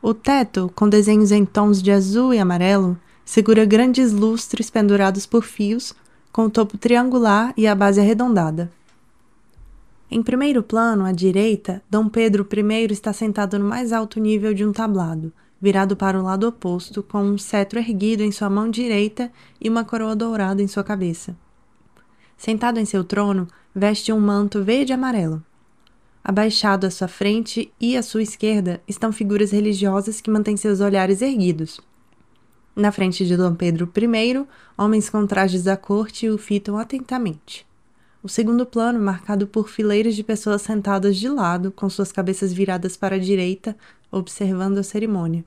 O 0.00 0.14
teto, 0.14 0.72
com 0.74 0.88
desenhos 0.88 1.30
em 1.30 1.44
tons 1.44 1.82
de 1.82 1.92
azul 1.92 2.32
e 2.32 2.38
amarelo, 2.38 2.98
segura 3.24 3.64
grandes 3.64 4.12
lustres 4.12 4.68
pendurados 4.68 5.26
por 5.26 5.44
fios, 5.44 5.94
com 6.30 6.44
o 6.44 6.50
topo 6.50 6.76
triangular 6.76 7.54
e 7.56 7.66
a 7.66 7.74
base 7.74 8.00
arredondada. 8.00 8.70
Em 10.10 10.22
primeiro 10.22 10.62
plano, 10.62 11.04
à 11.04 11.12
direita, 11.12 11.82
Dom 11.90 12.08
Pedro 12.08 12.46
I 12.52 12.92
está 12.92 13.12
sentado 13.12 13.58
no 13.58 13.64
mais 13.64 13.92
alto 13.92 14.20
nível 14.20 14.52
de 14.52 14.64
um 14.64 14.72
tablado, 14.72 15.32
virado 15.60 15.96
para 15.96 16.20
o 16.20 16.22
lado 16.22 16.46
oposto, 16.46 17.02
com 17.02 17.22
um 17.22 17.38
cetro 17.38 17.78
erguido 17.78 18.22
em 18.22 18.30
sua 18.30 18.50
mão 18.50 18.70
direita 18.70 19.32
e 19.60 19.68
uma 19.68 19.84
coroa 19.84 20.14
dourada 20.14 20.62
em 20.62 20.68
sua 20.68 20.84
cabeça. 20.84 21.34
Sentado 22.36 22.78
em 22.78 22.84
seu 22.84 23.02
trono, 23.02 23.48
veste 23.74 24.12
um 24.12 24.20
manto 24.20 24.62
verde 24.62 24.92
e 24.92 24.94
amarelo. 24.94 25.42
Abaixado 26.22 26.86
à 26.86 26.90
sua 26.90 27.08
frente 27.08 27.72
e 27.80 27.96
à 27.96 28.02
sua 28.02 28.22
esquerda 28.22 28.80
estão 28.86 29.12
figuras 29.12 29.50
religiosas 29.50 30.20
que 30.20 30.30
mantêm 30.30 30.56
seus 30.56 30.80
olhares 30.80 31.22
erguidos. 31.22 31.80
Na 32.76 32.90
frente 32.90 33.24
de 33.24 33.36
Dom 33.36 33.54
Pedro 33.54 33.90
I, 33.96 34.46
homens 34.76 35.08
com 35.08 35.26
trajes 35.26 35.62
da 35.62 35.76
corte 35.76 36.28
o 36.28 36.36
fitam 36.36 36.76
atentamente. 36.76 37.64
O 38.22 38.28
segundo 38.28 38.66
plano, 38.66 38.98
marcado 38.98 39.46
por 39.46 39.68
fileiras 39.68 40.16
de 40.16 40.24
pessoas 40.24 40.62
sentadas 40.62 41.16
de 41.16 41.28
lado, 41.28 41.70
com 41.70 41.88
suas 41.88 42.10
cabeças 42.10 42.52
viradas 42.52 42.96
para 42.96 43.16
a 43.16 43.18
direita, 43.18 43.76
observando 44.10 44.78
a 44.78 44.82
cerimônia. 44.82 45.44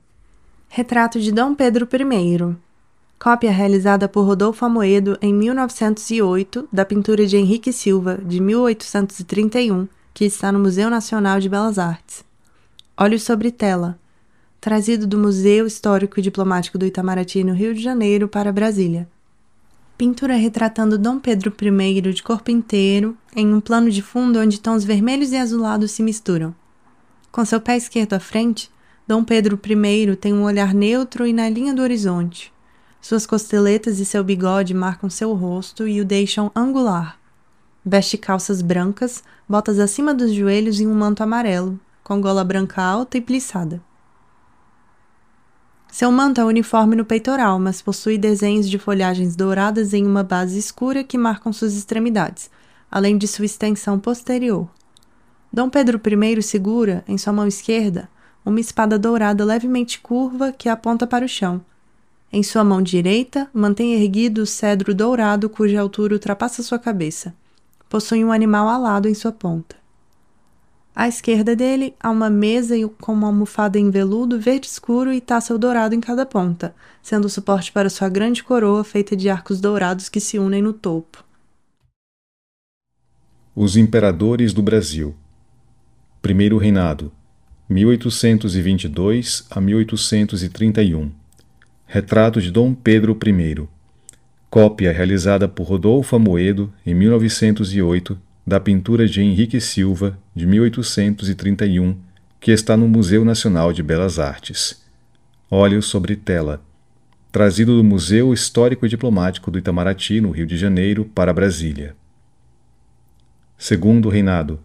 Retrato 0.68 1.20
de 1.20 1.32
Dom 1.32 1.54
Pedro 1.54 1.88
I. 1.92 2.56
Cópia 3.18 3.50
realizada 3.50 4.08
por 4.08 4.24
Rodolfo 4.24 4.64
Amoedo 4.64 5.18
em 5.20 5.34
1908 5.34 6.68
da 6.72 6.84
pintura 6.84 7.26
de 7.26 7.36
Henrique 7.36 7.72
Silva, 7.72 8.16
de 8.16 8.40
1831, 8.40 9.88
que 10.14 10.24
está 10.24 10.52
no 10.52 10.60
Museu 10.60 10.88
Nacional 10.88 11.40
de 11.40 11.48
Belas 11.48 11.78
Artes. 11.78 12.24
Olhos 12.96 13.24
sobre 13.24 13.50
tela. 13.50 13.98
Trazido 14.60 15.06
do 15.06 15.18
Museu 15.18 15.66
Histórico 15.66 16.18
e 16.18 16.22
Diplomático 16.22 16.78
do 16.78 16.86
Itamaraty, 16.86 17.44
no 17.44 17.54
Rio 17.54 17.74
de 17.74 17.82
Janeiro, 17.82 18.28
para 18.28 18.52
Brasília 18.52 19.08
pintura 19.98 20.36
retratando 20.36 20.96
Dom 20.96 21.18
Pedro 21.18 21.52
I 21.60 22.00
de 22.00 22.22
corpo 22.22 22.52
inteiro, 22.52 23.18
em 23.34 23.52
um 23.52 23.60
plano 23.60 23.90
de 23.90 24.00
fundo 24.00 24.38
onde 24.38 24.60
tons 24.60 24.84
vermelhos 24.84 25.32
e 25.32 25.36
azulados 25.36 25.90
se 25.90 26.04
misturam. 26.04 26.54
Com 27.32 27.44
seu 27.44 27.60
pé 27.60 27.76
esquerdo 27.76 28.14
à 28.14 28.20
frente, 28.20 28.70
Dom 29.08 29.24
Pedro 29.24 29.58
I 29.66 30.16
tem 30.16 30.32
um 30.32 30.44
olhar 30.44 30.72
neutro 30.72 31.26
e 31.26 31.32
na 31.32 31.48
linha 31.48 31.74
do 31.74 31.82
horizonte. 31.82 32.52
Suas 33.00 33.26
costeletas 33.26 33.98
e 33.98 34.04
seu 34.04 34.22
bigode 34.22 34.72
marcam 34.72 35.10
seu 35.10 35.34
rosto 35.34 35.88
e 35.88 36.00
o 36.00 36.04
deixam 36.04 36.48
angular. 36.54 37.18
Veste 37.84 38.16
calças 38.16 38.62
brancas, 38.62 39.24
botas 39.48 39.80
acima 39.80 40.14
dos 40.14 40.32
joelhos 40.32 40.80
e 40.80 40.86
um 40.86 40.94
manto 40.94 41.24
amarelo, 41.24 41.78
com 42.04 42.20
gola 42.20 42.44
branca 42.44 42.80
alta 42.80 43.18
e 43.18 43.20
plissada. 43.20 43.82
Seu 45.90 46.12
manto 46.12 46.40
é 46.40 46.44
uniforme 46.44 46.94
no 46.94 47.04
peitoral, 47.04 47.58
mas 47.58 47.80
possui 47.80 48.18
desenhos 48.18 48.68
de 48.68 48.78
folhagens 48.78 49.34
douradas 49.34 49.94
em 49.94 50.06
uma 50.06 50.22
base 50.22 50.58
escura 50.58 51.02
que 51.02 51.16
marcam 51.16 51.52
suas 51.52 51.74
extremidades, 51.74 52.50
além 52.90 53.16
de 53.16 53.26
sua 53.26 53.46
extensão 53.46 53.98
posterior. 53.98 54.68
Dom 55.50 55.70
Pedro 55.70 55.98
I 55.98 56.42
segura, 56.42 57.02
em 57.08 57.16
sua 57.16 57.32
mão 57.32 57.46
esquerda, 57.46 58.08
uma 58.44 58.60
espada 58.60 58.98
dourada 58.98 59.44
levemente 59.44 59.98
curva 59.98 60.52
que 60.52 60.68
aponta 60.68 61.06
para 61.06 61.24
o 61.24 61.28
chão. 61.28 61.60
Em 62.30 62.42
sua 62.42 62.62
mão 62.62 62.82
direita, 62.82 63.48
mantém 63.54 63.94
erguido 63.94 64.42
o 64.42 64.46
cedro 64.46 64.94
dourado 64.94 65.48
cuja 65.48 65.80
altura 65.80 66.12
ultrapassa 66.12 66.62
sua 66.62 66.78
cabeça. 66.78 67.34
Possui 67.88 68.22
um 68.22 68.30
animal 68.30 68.68
alado 68.68 69.08
em 69.08 69.14
sua 69.14 69.32
ponta. 69.32 69.77
À 70.98 71.06
esquerda 71.06 71.54
dele 71.54 71.94
há 72.00 72.10
uma 72.10 72.28
mesa 72.28 72.74
com 73.00 73.12
uma 73.12 73.28
almofada 73.28 73.78
em 73.78 73.88
veludo 73.88 74.40
verde 74.40 74.66
escuro 74.66 75.12
e 75.12 75.20
taça 75.20 75.56
dourado 75.56 75.94
em 75.94 76.00
cada 76.00 76.26
ponta, 76.26 76.74
sendo 77.00 77.26
o 77.26 77.28
suporte 77.28 77.70
para 77.70 77.88
sua 77.88 78.08
grande 78.08 78.42
coroa 78.42 78.82
feita 78.82 79.14
de 79.14 79.28
arcos 79.28 79.60
dourados 79.60 80.08
que 80.08 80.18
se 80.18 80.40
unem 80.40 80.60
no 80.60 80.72
topo. 80.72 81.22
Os 83.54 83.76
Imperadores 83.76 84.52
do 84.52 84.60
Brasil. 84.60 85.14
Primeiro 86.20 86.58
Reinado 86.58 87.12
1822 87.68 89.46
a 89.48 89.60
1831 89.60 91.12
Retrato 91.86 92.40
de 92.40 92.50
Dom 92.50 92.74
Pedro 92.74 93.16
I 93.24 93.68
Cópia 94.50 94.90
realizada 94.90 95.46
por 95.46 95.62
Rodolfo 95.62 96.16
Amoedo 96.16 96.72
em 96.84 96.92
1908 96.92 98.18
da 98.48 98.58
pintura 98.58 99.06
de 99.06 99.20
Henrique 99.20 99.60
Silva, 99.60 100.18
de 100.38 100.46
1831, 100.46 101.98
que 102.40 102.52
está 102.52 102.76
no 102.76 102.86
Museu 102.86 103.24
Nacional 103.24 103.72
de 103.72 103.82
Belas 103.82 104.20
Artes. 104.20 104.80
Óleo 105.50 105.82
sobre 105.82 106.14
tela. 106.14 106.62
Trazido 107.32 107.76
do 107.76 107.82
Museu 107.82 108.32
Histórico 108.32 108.86
e 108.86 108.88
Diplomático 108.88 109.50
do 109.50 109.58
Itamaraty, 109.58 110.20
no 110.20 110.30
Rio 110.30 110.46
de 110.46 110.56
Janeiro, 110.56 111.04
para 111.04 111.32
Brasília. 111.32 111.96
Segundo 113.58 114.08
Reinado, 114.08 114.60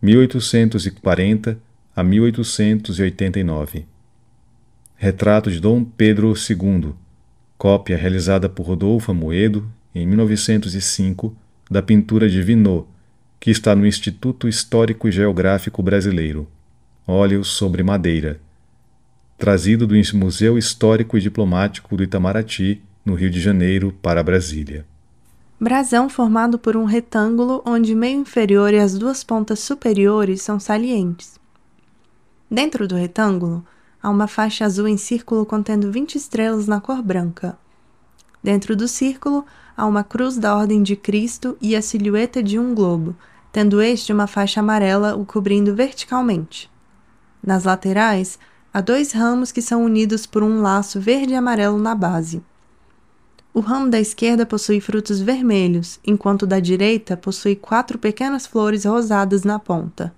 1840 0.00 1.58
a 1.94 2.02
1889. 2.02 3.84
Retrato 4.96 5.50
de 5.50 5.60
Dom 5.60 5.84
Pedro 5.84 6.32
II, 6.32 6.94
cópia 7.58 7.98
realizada 7.98 8.48
por 8.48 8.66
Rodolfo 8.66 9.12
Amoedo 9.12 9.70
em 9.94 10.06
1905 10.06 11.36
da 11.70 11.82
pintura 11.82 12.28
de 12.28 12.40
Vinot, 12.42 12.86
que 13.40 13.50
está 13.50 13.74
no 13.74 13.86
Instituto 13.86 14.46
Histórico 14.46 15.08
e 15.08 15.12
Geográfico 15.12 15.82
Brasileiro. 15.82 16.46
Óleos 17.08 17.48
sobre 17.48 17.82
madeira. 17.82 18.38
Trazido 19.38 19.86
do 19.86 19.94
Museu 20.14 20.58
Histórico 20.58 21.16
e 21.16 21.22
Diplomático 21.22 21.96
do 21.96 22.02
Itamaraty, 22.02 22.82
no 23.02 23.14
Rio 23.14 23.30
de 23.30 23.40
Janeiro, 23.40 23.96
para 24.02 24.22
Brasília. 24.22 24.84
Brasão 25.58 26.10
formado 26.10 26.58
por 26.58 26.76
um 26.76 26.84
retângulo 26.84 27.62
onde 27.64 27.94
meio 27.94 28.20
inferior 28.20 28.74
e 28.74 28.78
as 28.78 28.98
duas 28.98 29.24
pontas 29.24 29.60
superiores 29.60 30.42
são 30.42 30.60
salientes. 30.60 31.40
Dentro 32.50 32.86
do 32.86 32.94
retângulo, 32.94 33.64
há 34.02 34.10
uma 34.10 34.26
faixa 34.26 34.66
azul 34.66 34.86
em 34.86 34.98
círculo 34.98 35.46
contendo 35.46 35.90
20 35.90 36.16
estrelas 36.16 36.66
na 36.66 36.78
cor 36.78 37.00
branca. 37.00 37.58
Dentro 38.42 38.76
do 38.76 38.86
círculo, 38.86 39.46
há 39.74 39.86
uma 39.86 40.04
cruz 40.04 40.36
da 40.36 40.54
Ordem 40.54 40.82
de 40.82 40.94
Cristo 40.94 41.56
e 41.58 41.74
a 41.74 41.80
silhueta 41.80 42.42
de 42.42 42.58
um 42.58 42.74
globo, 42.74 43.16
tendo 43.52 43.82
este 43.82 44.12
uma 44.12 44.26
faixa 44.26 44.60
amarela 44.60 45.16
o 45.16 45.24
cobrindo 45.24 45.74
verticalmente. 45.74 46.70
Nas 47.42 47.64
laterais, 47.64 48.38
há 48.72 48.80
dois 48.80 49.12
ramos 49.12 49.50
que 49.50 49.62
são 49.62 49.84
unidos 49.84 50.26
por 50.26 50.42
um 50.42 50.60
laço 50.60 51.00
verde 51.00 51.32
e 51.32 51.36
amarelo 51.36 51.78
na 51.78 51.94
base. 51.94 52.42
O 53.52 53.60
ramo 53.60 53.90
da 53.90 53.98
esquerda 53.98 54.46
possui 54.46 54.80
frutos 54.80 55.20
vermelhos, 55.20 55.98
enquanto 56.06 56.42
o 56.42 56.46
da 56.46 56.60
direita 56.60 57.16
possui 57.16 57.56
quatro 57.56 57.98
pequenas 57.98 58.46
flores 58.46 58.84
rosadas 58.84 59.42
na 59.42 59.58
ponta. 59.58 60.14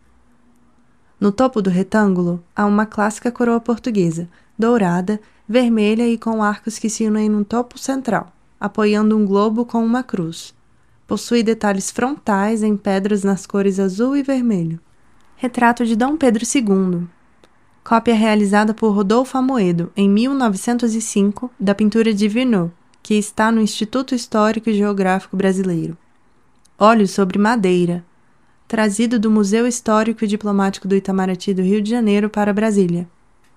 No 1.19 1.33
topo 1.33 1.63
do 1.63 1.71
retângulo 1.71 2.45
há 2.55 2.67
uma 2.67 2.85
clássica 2.85 3.31
coroa 3.31 3.61
portuguesa, 3.61 4.29
dourada, 4.59 5.21
vermelha 5.49 6.07
e 6.07 6.19
com 6.19 6.43
arcos 6.43 6.79
que 6.79 6.91
se 6.91 7.07
unem 7.07 7.29
no 7.29 7.45
topo 7.45 7.79
central, 7.79 8.33
apoiando 8.61 9.17
um 9.17 9.25
globo 9.25 9.65
com 9.65 9.83
uma 9.83 10.03
cruz. 10.03 10.55
Possui 11.13 11.43
detalhes 11.43 11.91
frontais 11.91 12.63
em 12.63 12.75
pedras 12.75 13.23
nas 13.23 13.45
cores 13.45 13.79
azul 13.79 14.17
e 14.17 14.23
vermelho. 14.23 14.81
Retrato 15.37 15.85
de 15.85 15.95
Dom 15.95 16.17
Pedro 16.17 16.43
II. 16.43 17.07
Cópia 17.85 18.15
realizada 18.15 18.73
por 18.73 18.93
Rodolfo 18.93 19.37
Amoedo 19.37 19.93
em 19.95 20.09
1905 20.09 21.51
da 21.61 21.75
pintura 21.75 22.15
de 22.15 22.27
Virneau, 22.29 22.73
que 23.03 23.13
está 23.13 23.53
no 23.53 23.61
Instituto 23.61 24.15
Histórico 24.15 24.71
e 24.71 24.73
Geográfico 24.73 25.37
Brasileiro. 25.37 25.99
Olhos 26.79 27.11
sobre 27.11 27.39
madeira. 27.39 28.03
Trazido 28.67 29.19
do 29.19 29.31
Museu 29.31 29.67
Histórico 29.67 30.25
e 30.25 30.27
Diplomático 30.27 30.89
do 30.89 30.97
Itamaraty 30.97 31.53
do 31.53 31.61
Rio 31.61 31.83
de 31.83 31.91
Janeiro 31.91 32.31
para 32.31 32.55
Brasília. 32.55 33.07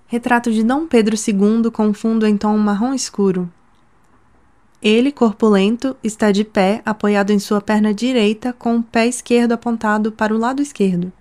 Retrato 0.06 0.52
de 0.52 0.62
Dom 0.62 0.86
Pedro 0.86 1.16
II 1.16 1.70
com 1.70 1.94
fundo 1.94 2.26
em 2.26 2.36
tom 2.36 2.54
marrom 2.58 2.92
escuro. 2.92 3.50
Ele, 4.88 5.10
corpulento, 5.10 5.96
está 6.00 6.30
de 6.30 6.44
pé, 6.44 6.80
apoiado 6.86 7.32
em 7.32 7.40
sua 7.40 7.60
perna 7.60 7.92
direita, 7.92 8.52
com 8.52 8.76
o 8.76 8.82
pé 8.84 9.08
esquerdo 9.08 9.50
apontado 9.50 10.12
para 10.12 10.32
o 10.32 10.38
lado 10.38 10.62
esquerdo. 10.62 11.12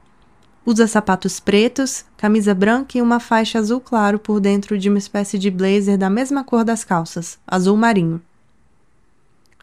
Usa 0.64 0.86
sapatos 0.86 1.40
pretos, 1.40 2.06
camisa 2.16 2.54
branca 2.54 2.96
e 2.96 3.02
uma 3.02 3.20
faixa 3.20 3.58
azul 3.58 3.82
claro 3.82 4.20
por 4.20 4.40
dentro 4.40 4.78
de 4.78 4.88
uma 4.88 5.00
espécie 5.00 5.40
de 5.40 5.50
blazer 5.50 5.98
da 5.98 6.12
mesma 6.12 6.44
cor 6.44 6.64
das 6.64 6.84
calças, 6.84 7.40
azul 7.48 7.76
marinho. 7.76 8.22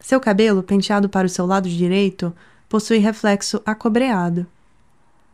Seu 0.01 0.19
cabelo, 0.19 0.61
penteado 0.61 1.07
para 1.07 1.27
o 1.27 1.29
seu 1.29 1.45
lado 1.45 1.69
direito, 1.69 2.33
possui 2.67 2.97
reflexo 2.97 3.61
acobreado. 3.65 4.45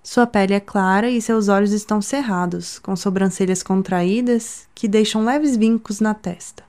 Sua 0.03 0.27
pele 0.27 0.53
é 0.53 0.59
clara 0.59 1.09
e 1.09 1.19
seus 1.19 1.47
olhos 1.47 1.71
estão 1.71 2.03
cerrados, 2.03 2.77
com 2.77 2.95
sobrancelhas 2.95 3.63
contraídas 3.63 4.67
que 4.75 4.88
deixam 4.88 5.25
leves 5.25 5.57
vincos 5.57 5.99
na 5.99 6.13
testa. 6.13 6.68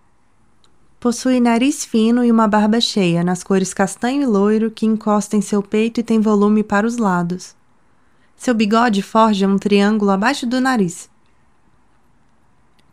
Possui 1.00 1.40
nariz 1.40 1.83
fino 1.83 2.23
e 2.23 2.30
uma 2.30 2.47
barba 2.47 2.78
cheia, 2.78 3.25
nas 3.25 3.42
cores 3.42 3.73
castanho 3.73 4.21
e 4.21 4.26
loiro, 4.26 4.71
que 4.71 4.85
encosta 4.85 5.35
em 5.35 5.40
seu 5.40 5.62
peito 5.62 5.99
e 5.99 6.02
tem 6.02 6.21
volume 6.21 6.62
para 6.62 6.87
os 6.87 6.99
lados. 6.99 7.57
Seu 8.37 8.52
bigode 8.52 9.00
forja 9.00 9.49
um 9.49 9.57
triângulo 9.57 10.11
abaixo 10.11 10.47
do 10.47 10.61
nariz. 10.61 11.09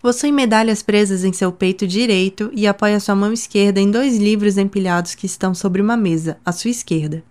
Possui 0.01 0.31
medalhas 0.31 0.81
presas 0.81 1.25
em 1.25 1.33
seu 1.33 1.51
peito 1.51 1.85
direito 1.85 2.49
e 2.53 2.65
apoia 2.65 2.97
sua 3.01 3.13
mão 3.13 3.33
esquerda 3.33 3.81
em 3.81 3.91
dois 3.91 4.17
livros 4.17 4.57
empilhados 4.57 5.13
que 5.13 5.25
estão 5.25 5.53
sobre 5.53 5.81
uma 5.81 5.97
mesa, 5.97 6.37
à 6.45 6.53
sua 6.53 6.71
esquerda. 6.71 7.21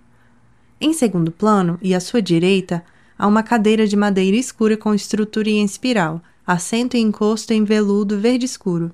Em 0.78 0.92
segundo 0.92 1.32
plano 1.32 1.78
e 1.80 1.94
à 1.94 2.00
sua 2.00 2.20
direita, 2.20 2.84
há 3.18 3.26
uma 3.26 3.42
cadeira 3.42 3.86
de 3.86 3.96
madeira 3.96 4.36
escura 4.36 4.76
com 4.76 4.92
estrutura 4.92 5.48
em 5.48 5.64
espiral, 5.64 6.20
assento 6.46 6.98
e 6.98 7.00
encosto 7.00 7.54
em 7.54 7.64
veludo 7.64 8.20
verde 8.20 8.44
escuro. 8.44 8.92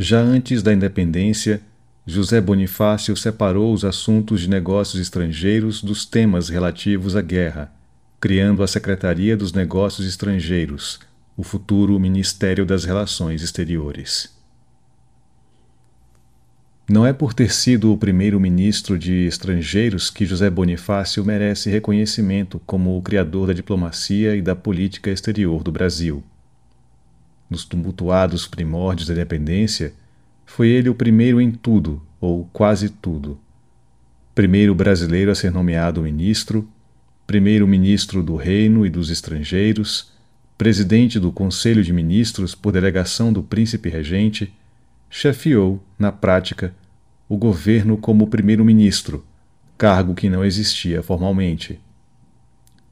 Já 0.00 0.20
antes 0.20 0.62
da 0.62 0.72
independência, 0.72 1.60
José 2.06 2.40
Bonifácio 2.40 3.16
separou 3.16 3.74
os 3.74 3.84
assuntos 3.84 4.40
de 4.40 4.48
negócios 4.48 5.02
estrangeiros 5.02 5.82
dos 5.82 6.06
temas 6.06 6.48
relativos 6.48 7.16
à 7.16 7.20
guerra, 7.20 7.72
criando 8.20 8.62
a 8.62 8.68
Secretaria 8.68 9.36
dos 9.36 9.52
Negócios 9.52 10.06
Estrangeiros, 10.06 11.00
o 11.36 11.42
futuro 11.42 11.98
Ministério 11.98 12.64
das 12.64 12.84
Relações 12.84 13.42
Exteriores. 13.42 14.32
Não 16.88 17.04
é 17.04 17.12
por 17.12 17.34
ter 17.34 17.52
sido 17.52 17.92
o 17.92 17.98
primeiro 17.98 18.38
ministro 18.38 18.96
de 18.96 19.26
Estrangeiros 19.26 20.10
que 20.10 20.24
José 20.24 20.48
Bonifácio 20.48 21.24
merece 21.24 21.70
reconhecimento 21.70 22.60
como 22.64 22.96
o 22.96 23.02
criador 23.02 23.48
da 23.48 23.52
diplomacia 23.52 24.36
e 24.36 24.42
da 24.42 24.54
política 24.54 25.10
exterior 25.10 25.64
do 25.64 25.72
Brasil. 25.72 26.22
Nos 27.48 27.64
tumultuados 27.64 28.46
primórdios 28.46 29.08
da 29.08 29.14
independência, 29.14 29.94
foi 30.44 30.68
ele 30.68 30.88
o 30.88 30.94
primeiro 30.94 31.40
em 31.40 31.50
tudo, 31.50 32.02
ou 32.20 32.48
quase 32.52 32.88
tudo. 32.88 33.38
Primeiro 34.34 34.74
brasileiro 34.74 35.30
a 35.30 35.34
ser 35.34 35.50
nomeado 35.50 36.02
ministro, 36.02 36.68
primeiro 37.26 37.66
ministro 37.66 38.22
do 38.22 38.36
Reino 38.36 38.86
e 38.86 38.90
dos 38.90 39.10
Estrangeiros, 39.10 40.12
presidente 40.56 41.20
do 41.20 41.30
Conselho 41.30 41.84
de 41.84 41.92
Ministros 41.92 42.54
por 42.54 42.72
delegação 42.72 43.32
do 43.32 43.42
príncipe 43.42 43.88
regente 43.88 44.52
chefiou, 45.10 45.82
na 45.98 46.10
prática, 46.10 46.74
o 47.28 47.36
governo 47.36 47.96
como 47.96 48.26
primeiro-ministro, 48.26 49.24
cargo 49.76 50.14
que 50.14 50.28
não 50.28 50.44
existia 50.44 51.02
formalmente. 51.02 51.78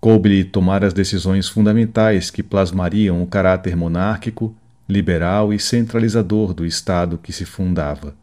Coube-lhe 0.00 0.44
tomar 0.44 0.84
as 0.84 0.92
decisões 0.92 1.48
fundamentais 1.48 2.30
que 2.30 2.42
plasmariam 2.42 3.22
o 3.22 3.26
caráter 3.26 3.74
monárquico, 3.74 4.54
liberal 4.88 5.52
e 5.52 5.58
centralizador 5.58 6.54
do 6.54 6.64
Estado 6.64 7.18
que 7.18 7.32
se 7.32 7.44
fundava. 7.44 8.14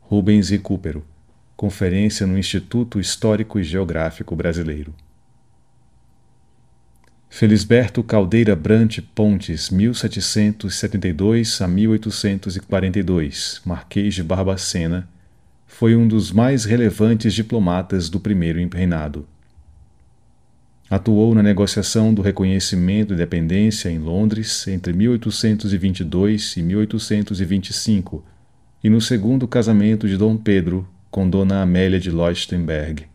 Rubens 0.00 0.50
Recupero, 0.50 1.04
Conferência 1.56 2.26
no 2.26 2.36
Instituto 2.36 3.00
Histórico 3.00 3.58
e 3.58 3.64
Geográfico 3.64 4.36
Brasileiro. 4.36 4.92
Felisberto 7.30 8.02
Caldeira 8.02 8.54
Brant 8.54 8.98
Pontes, 9.14 9.70
1772 9.70 11.62
a 11.62 11.68
1842, 11.68 13.62
Marquês 13.64 14.14
de 14.14 14.22
Barbacena, 14.22 15.08
foi 15.66 15.96
um 15.96 16.06
dos 16.06 16.30
mais 16.30 16.66
relevantes 16.66 17.32
diplomatas 17.32 18.10
do 18.10 18.20
primeiro 18.20 18.60
reinado. 18.70 19.26
Atuou 20.92 21.34
na 21.34 21.42
negociação 21.42 22.12
do 22.12 22.20
reconhecimento 22.20 23.08
de 23.08 23.14
independência 23.14 23.88
em 23.88 23.98
Londres 23.98 24.68
entre 24.68 24.92
1822 24.92 26.58
e 26.58 26.62
1825 26.62 28.22
e 28.84 28.90
no 28.90 29.00
segundo 29.00 29.48
casamento 29.48 30.06
de 30.06 30.18
Dom 30.18 30.36
Pedro 30.36 30.86
com 31.10 31.30
Dona 31.30 31.62
Amélia 31.62 31.98
de 31.98 32.10
Leuchtenberg. 32.10 33.06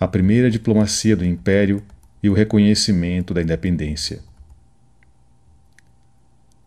a 0.00 0.06
primeira 0.06 0.48
diplomacia 0.50 1.16
do 1.16 1.24
Império 1.24 1.82
e 2.22 2.30
o 2.30 2.32
reconhecimento 2.32 3.34
da 3.34 3.42
independência. 3.42 4.20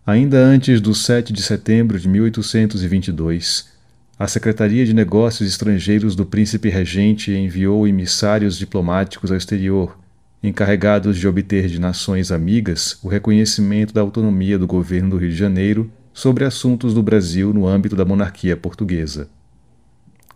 Ainda 0.06 0.38
antes 0.38 0.82
do 0.82 0.94
7 0.94 1.32
de 1.32 1.42
setembro 1.42 1.98
de 1.98 2.10
1822, 2.10 3.72
a 4.22 4.28
Secretaria 4.28 4.86
de 4.86 4.94
Negócios 4.94 5.50
Estrangeiros 5.50 6.16
do 6.16 6.28
Príncipe 6.28 6.70
Regente 6.70 7.32
enviou 7.32 7.88
emissários 7.88 8.56
diplomáticos 8.56 9.32
ao 9.32 9.38
exterior, 9.38 9.98
encarregados 10.44 11.18
de 11.18 11.28
obter 11.28 11.68
de 11.68 11.80
nações 11.80 12.32
amigas 12.32 13.00
o 13.02 13.08
reconhecimento 13.08 13.92
da 13.92 14.02
autonomia 14.02 14.60
do 14.60 14.68
governo 14.68 15.10
do 15.10 15.18
Rio 15.18 15.32
de 15.32 15.36
Janeiro 15.36 15.92
sobre 16.14 16.46
assuntos 16.46 16.94
do 16.94 17.02
Brasil 17.02 17.52
no 17.52 17.68
âmbito 17.68 17.96
da 17.96 18.06
monarquia 18.06 18.56
portuguesa. 18.56 19.28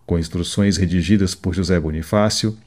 Com 0.04 0.18
instruções 0.18 0.78
redigidas 0.78 1.36
por 1.36 1.54
José 1.54 1.80
Bonifácio, 1.80 2.58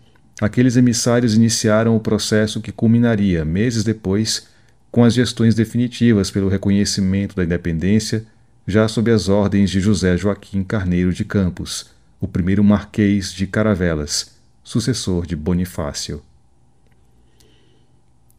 aqueles 0.40 0.76
emissários 0.76 1.35
iniciaram 1.35 1.96
o 1.96 2.00
processo 2.00 2.61
que 2.61 2.70
culminaria, 2.70 3.44
meses 3.44 3.83
depois, 3.83 4.46
com 4.88 5.02
as 5.02 5.14
gestões 5.14 5.57
definitivas 5.57 6.31
pelo 6.31 6.48
reconhecimento 6.48 7.35
da 7.35 7.42
independência, 7.42 8.24
já 8.68 8.87
sob 8.87 9.11
as 9.11 9.31
ordens 9.31 9.70
de 9.70 9.81
José 9.81 10.14
Joaquim 10.18 10.62
Carneiro 10.62 11.11
de 11.11 11.24
Campos, 11.24 11.90
o 12.20 12.28
primeiro 12.28 12.62
Marquês 12.62 13.33
de 13.33 13.46
Caravelas, 13.46 14.38
sucessor 14.62 15.26
de 15.26 15.35
Bonifácio. 15.35 16.20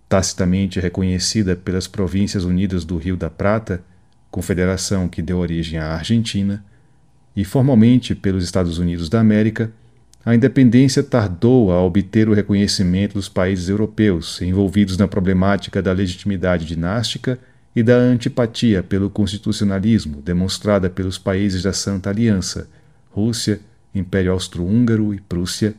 Tacitamente 0.08 0.80
reconhecida 0.80 1.56
pelas 1.56 1.88
Províncias 1.88 2.44
Unidas 2.44 2.86
do 2.86 2.96
Rio 2.96 3.18
da 3.18 3.28
Prata, 3.28 3.84
confederação 4.30 5.10
que 5.10 5.24
deu 5.24 5.40
origem 5.40 5.80
à 5.80 5.96
Argentina, 5.96 6.64
e 7.36 7.44
formalmente 7.44 8.14
pelos 8.14 8.44
Estados 8.44 8.78
Unidos 8.78 9.10
da 9.10 9.20
América, 9.20 9.72
a 10.24 10.36
independência 10.36 11.02
tardou 11.02 11.72
a 11.72 11.82
obter 11.82 12.30
o 12.30 12.36
reconhecimento 12.36 13.16
dos 13.16 13.28
países 13.28 13.68
europeus 13.68 14.40
envolvidos 14.44 14.96
na 14.96 15.08
problemática 15.08 15.82
da 15.82 15.92
legitimidade 15.92 16.68
dinástica 16.68 17.40
e 17.76 17.84
da 17.84 17.96
antipatia 17.96 18.82
pelo 18.82 19.10
constitucionalismo 19.10 20.22
demonstrada 20.22 20.90
pelos 20.90 21.18
países 21.18 21.64
da 21.64 21.74
Santa 21.74 22.10
Aliança, 22.10 22.68
Rússia, 23.12 23.60
Império 23.94 24.32
Austro-Húngaro 24.32 25.14
e 25.14 25.20
Prússia, 25.20 25.76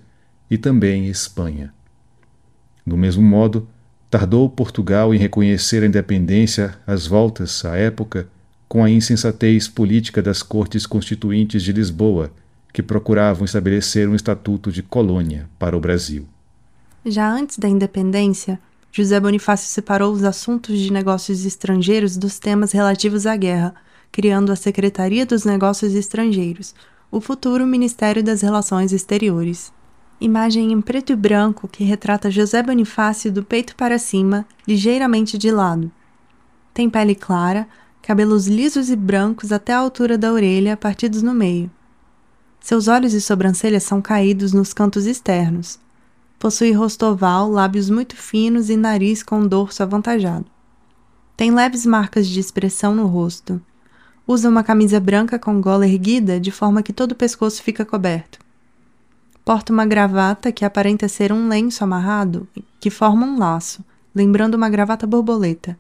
e 0.51 0.59
também 0.59 1.07
Espanha. 1.07 1.73
Do 2.85 2.97
mesmo 2.97 3.23
modo, 3.23 3.69
tardou 4.11 4.49
Portugal 4.49 5.15
em 5.15 5.19
reconhecer 5.19 5.83
a 5.83 5.87
independência 5.87 6.77
às 6.87 7.07
voltas, 7.07 7.65
à 7.65 7.77
época, 7.77 8.29
com 8.69 8.83
a 8.83 8.91
insensatez 8.91 9.69
política 9.69 10.21
das 10.21 10.43
cortes 10.43 10.87
constituintes 10.87 11.63
de 11.63 11.73
Lisboa 11.73 12.33
que 12.73 12.83
procuravam 12.83 13.45
estabelecer 13.45 14.09
um 14.09 14.15
estatuto 14.15 14.71
de 14.71 14.83
colônia 14.83 15.49
para 15.59 15.77
o 15.77 15.81
Brasil. 15.81 16.27
Já 17.05 17.33
antes 17.33 17.59
da 17.59 17.69
independência, 17.69 18.61
José 18.93 19.21
Bonifácio 19.21 19.69
separou 19.69 20.13
os 20.13 20.25
assuntos 20.25 20.77
de 20.77 20.93
negócios 20.93 21.45
estrangeiros 21.45 22.17
dos 22.17 22.41
temas 22.41 22.73
relativos 22.73 23.25
à 23.25 23.37
guerra, 23.37 23.73
criando 24.11 24.51
a 24.51 24.57
Secretaria 24.57 25.25
dos 25.25 25.45
Negócios 25.45 25.95
Estrangeiros, 25.95 26.75
o 27.09 27.21
futuro 27.21 27.65
Ministério 27.65 28.23
das 28.23 28.41
Relações 28.41 28.93
Exteriores. 28.93 29.73
Imagem 30.21 30.73
em 30.73 30.81
preto 30.81 31.13
e 31.13 31.17
branco 31.17 31.69
que 31.69 31.85
retrata 31.85 32.33
José 32.33 32.65
Bonifácio 32.65 33.31
do 33.31 33.45
peito 33.45 33.77
para 33.77 33.97
cima, 33.97 34.45
ligeiramente 34.67 35.39
de 35.39 35.53
lado. 35.53 35.91
Tem 36.75 36.91
pele 36.91 37.15
clara, 37.15 37.69
cabelos 38.03 38.49
lisos 38.49 38.91
e 38.91 38.97
brancos 38.97 39.53
até 39.53 39.73
a 39.73 39.79
altura 39.79 40.19
da 40.19 40.33
orelha, 40.33 40.77
partidos 40.77 41.23
no 41.23 41.33
meio. 41.33 41.71
Seus 42.59 42.89
olhos 42.89 43.15
e 43.15 43.21
sobrancelhas 43.21 43.85
são 43.85 44.03
caídos 44.03 44.53
nos 44.53 44.73
cantos 44.73 45.07
externos. 45.07 45.79
Possui 46.41 46.73
rosto 46.73 47.05
oval, 47.05 47.51
lábios 47.51 47.91
muito 47.91 48.17
finos 48.17 48.71
e 48.71 48.77
nariz 48.77 49.23
com 49.23 49.47
dorso 49.47 49.83
avantajado. 49.83 50.47
Tem 51.37 51.51
leves 51.51 51.85
marcas 51.85 52.27
de 52.27 52.41
expressão 52.41 52.95
no 52.95 53.07
rosto. 53.07 53.61
Usa 54.27 54.49
uma 54.49 54.65
camisa 54.65 54.99
branca 54.99 55.39
com 55.39 55.61
gola 55.61 55.87
erguida 55.87 56.41
de 56.41 56.51
forma 56.51 56.83
que 56.83 56.95
todo 56.95 57.13
o 57.13 57.15
pescoço 57.15 57.63
fica 57.63 57.85
coberto. 57.85 58.39
Porta 59.45 59.71
uma 59.71 59.85
gravata 59.85 60.51
que 60.51 60.65
aparenta 60.65 61.09
ser 61.09 61.31
um 61.31 61.47
lenço 61.47 61.85
amarrado, 61.85 62.49
que 62.81 62.89
forma 62.89 63.27
um 63.27 63.39
laço, 63.39 63.85
lembrando 64.15 64.55
uma 64.55 64.71
gravata 64.71 65.07
borboleta. 65.07 65.79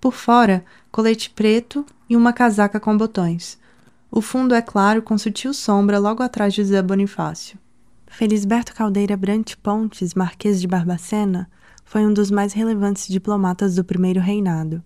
Por 0.00 0.14
fora, 0.14 0.64
colete 0.90 1.30
preto 1.30 1.86
e 2.10 2.16
uma 2.16 2.32
casaca 2.32 2.80
com 2.80 2.96
botões. 2.96 3.56
O 4.10 4.20
fundo 4.20 4.52
é 4.52 4.62
claro 4.62 5.00
com 5.00 5.16
sutil 5.16 5.54
sombra 5.54 6.00
logo 6.00 6.24
atrás 6.24 6.52
de 6.52 6.64
Zé 6.64 6.82
Bonifácio. 6.82 7.61
Felisberto 8.14 8.74
Caldeira 8.74 9.16
Brant 9.16 9.54
Pontes, 9.62 10.12
Marquês 10.12 10.60
de 10.60 10.66
Barbacena, 10.68 11.48
foi 11.82 12.06
um 12.06 12.12
dos 12.12 12.30
mais 12.30 12.52
relevantes 12.52 13.08
diplomatas 13.08 13.74
do 13.74 13.82
primeiro 13.82 14.20
reinado. 14.20 14.84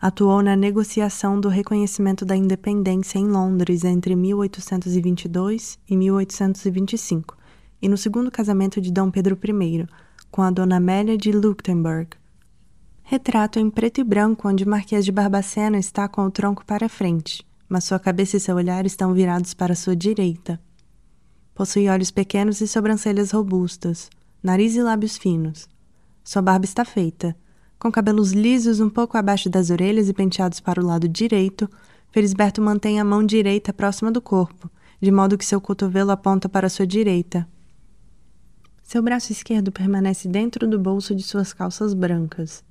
Atuou 0.00 0.42
na 0.42 0.56
negociação 0.56 1.38
do 1.38 1.50
reconhecimento 1.50 2.24
da 2.24 2.34
independência 2.34 3.18
em 3.18 3.26
Londres 3.28 3.84
entre 3.84 4.16
1822 4.16 5.78
e 5.86 5.94
1825, 5.94 7.36
e 7.82 7.88
no 7.88 7.98
segundo 7.98 8.30
casamento 8.30 8.80
de 8.80 8.90
Dom 8.90 9.10
Pedro 9.10 9.38
I, 9.44 9.86
com 10.30 10.40
a 10.40 10.50
Dona 10.50 10.76
Amélia 10.78 11.18
de 11.18 11.30
Leuchtenberg. 11.30 12.16
Retrato 13.02 13.58
em 13.58 13.68
preto 13.68 14.00
e 14.00 14.04
branco 14.04 14.48
onde 14.48 14.66
Marquês 14.66 15.04
de 15.04 15.12
Barbacena 15.12 15.76
está 15.76 16.08
com 16.08 16.22
o 16.22 16.30
tronco 16.30 16.64
para 16.64 16.88
frente, 16.88 17.46
mas 17.68 17.84
sua 17.84 17.98
cabeça 17.98 18.38
e 18.38 18.40
seu 18.40 18.56
olhar 18.56 18.86
estão 18.86 19.12
virados 19.12 19.52
para 19.52 19.74
sua 19.74 19.94
direita. 19.94 20.58
Possui 21.58 21.88
olhos 21.88 22.12
pequenos 22.12 22.60
e 22.60 22.68
sobrancelhas 22.68 23.32
robustas, 23.32 24.08
nariz 24.40 24.76
e 24.76 24.80
lábios 24.80 25.18
finos. 25.18 25.68
Sua 26.22 26.40
barba 26.40 26.64
está 26.64 26.84
feita, 26.84 27.34
com 27.80 27.90
cabelos 27.90 28.30
lisos 28.30 28.78
um 28.78 28.88
pouco 28.88 29.18
abaixo 29.18 29.50
das 29.50 29.68
orelhas 29.68 30.08
e 30.08 30.14
penteados 30.14 30.60
para 30.60 30.80
o 30.80 30.86
lado 30.86 31.08
direito, 31.08 31.68
Felisberto 32.12 32.62
mantém 32.62 33.00
a 33.00 33.04
mão 33.04 33.26
direita 33.26 33.72
próxima 33.72 34.12
do 34.12 34.20
corpo, 34.22 34.70
de 35.00 35.10
modo 35.10 35.36
que 35.36 35.44
seu 35.44 35.60
cotovelo 35.60 36.12
aponta 36.12 36.48
para 36.48 36.68
sua 36.68 36.86
direita. 36.86 37.44
Seu 38.84 39.02
braço 39.02 39.32
esquerdo 39.32 39.72
permanece 39.72 40.28
dentro 40.28 40.64
do 40.64 40.78
bolso 40.78 41.12
de 41.12 41.24
suas 41.24 41.52
calças 41.52 41.92
brancas. 41.92 42.62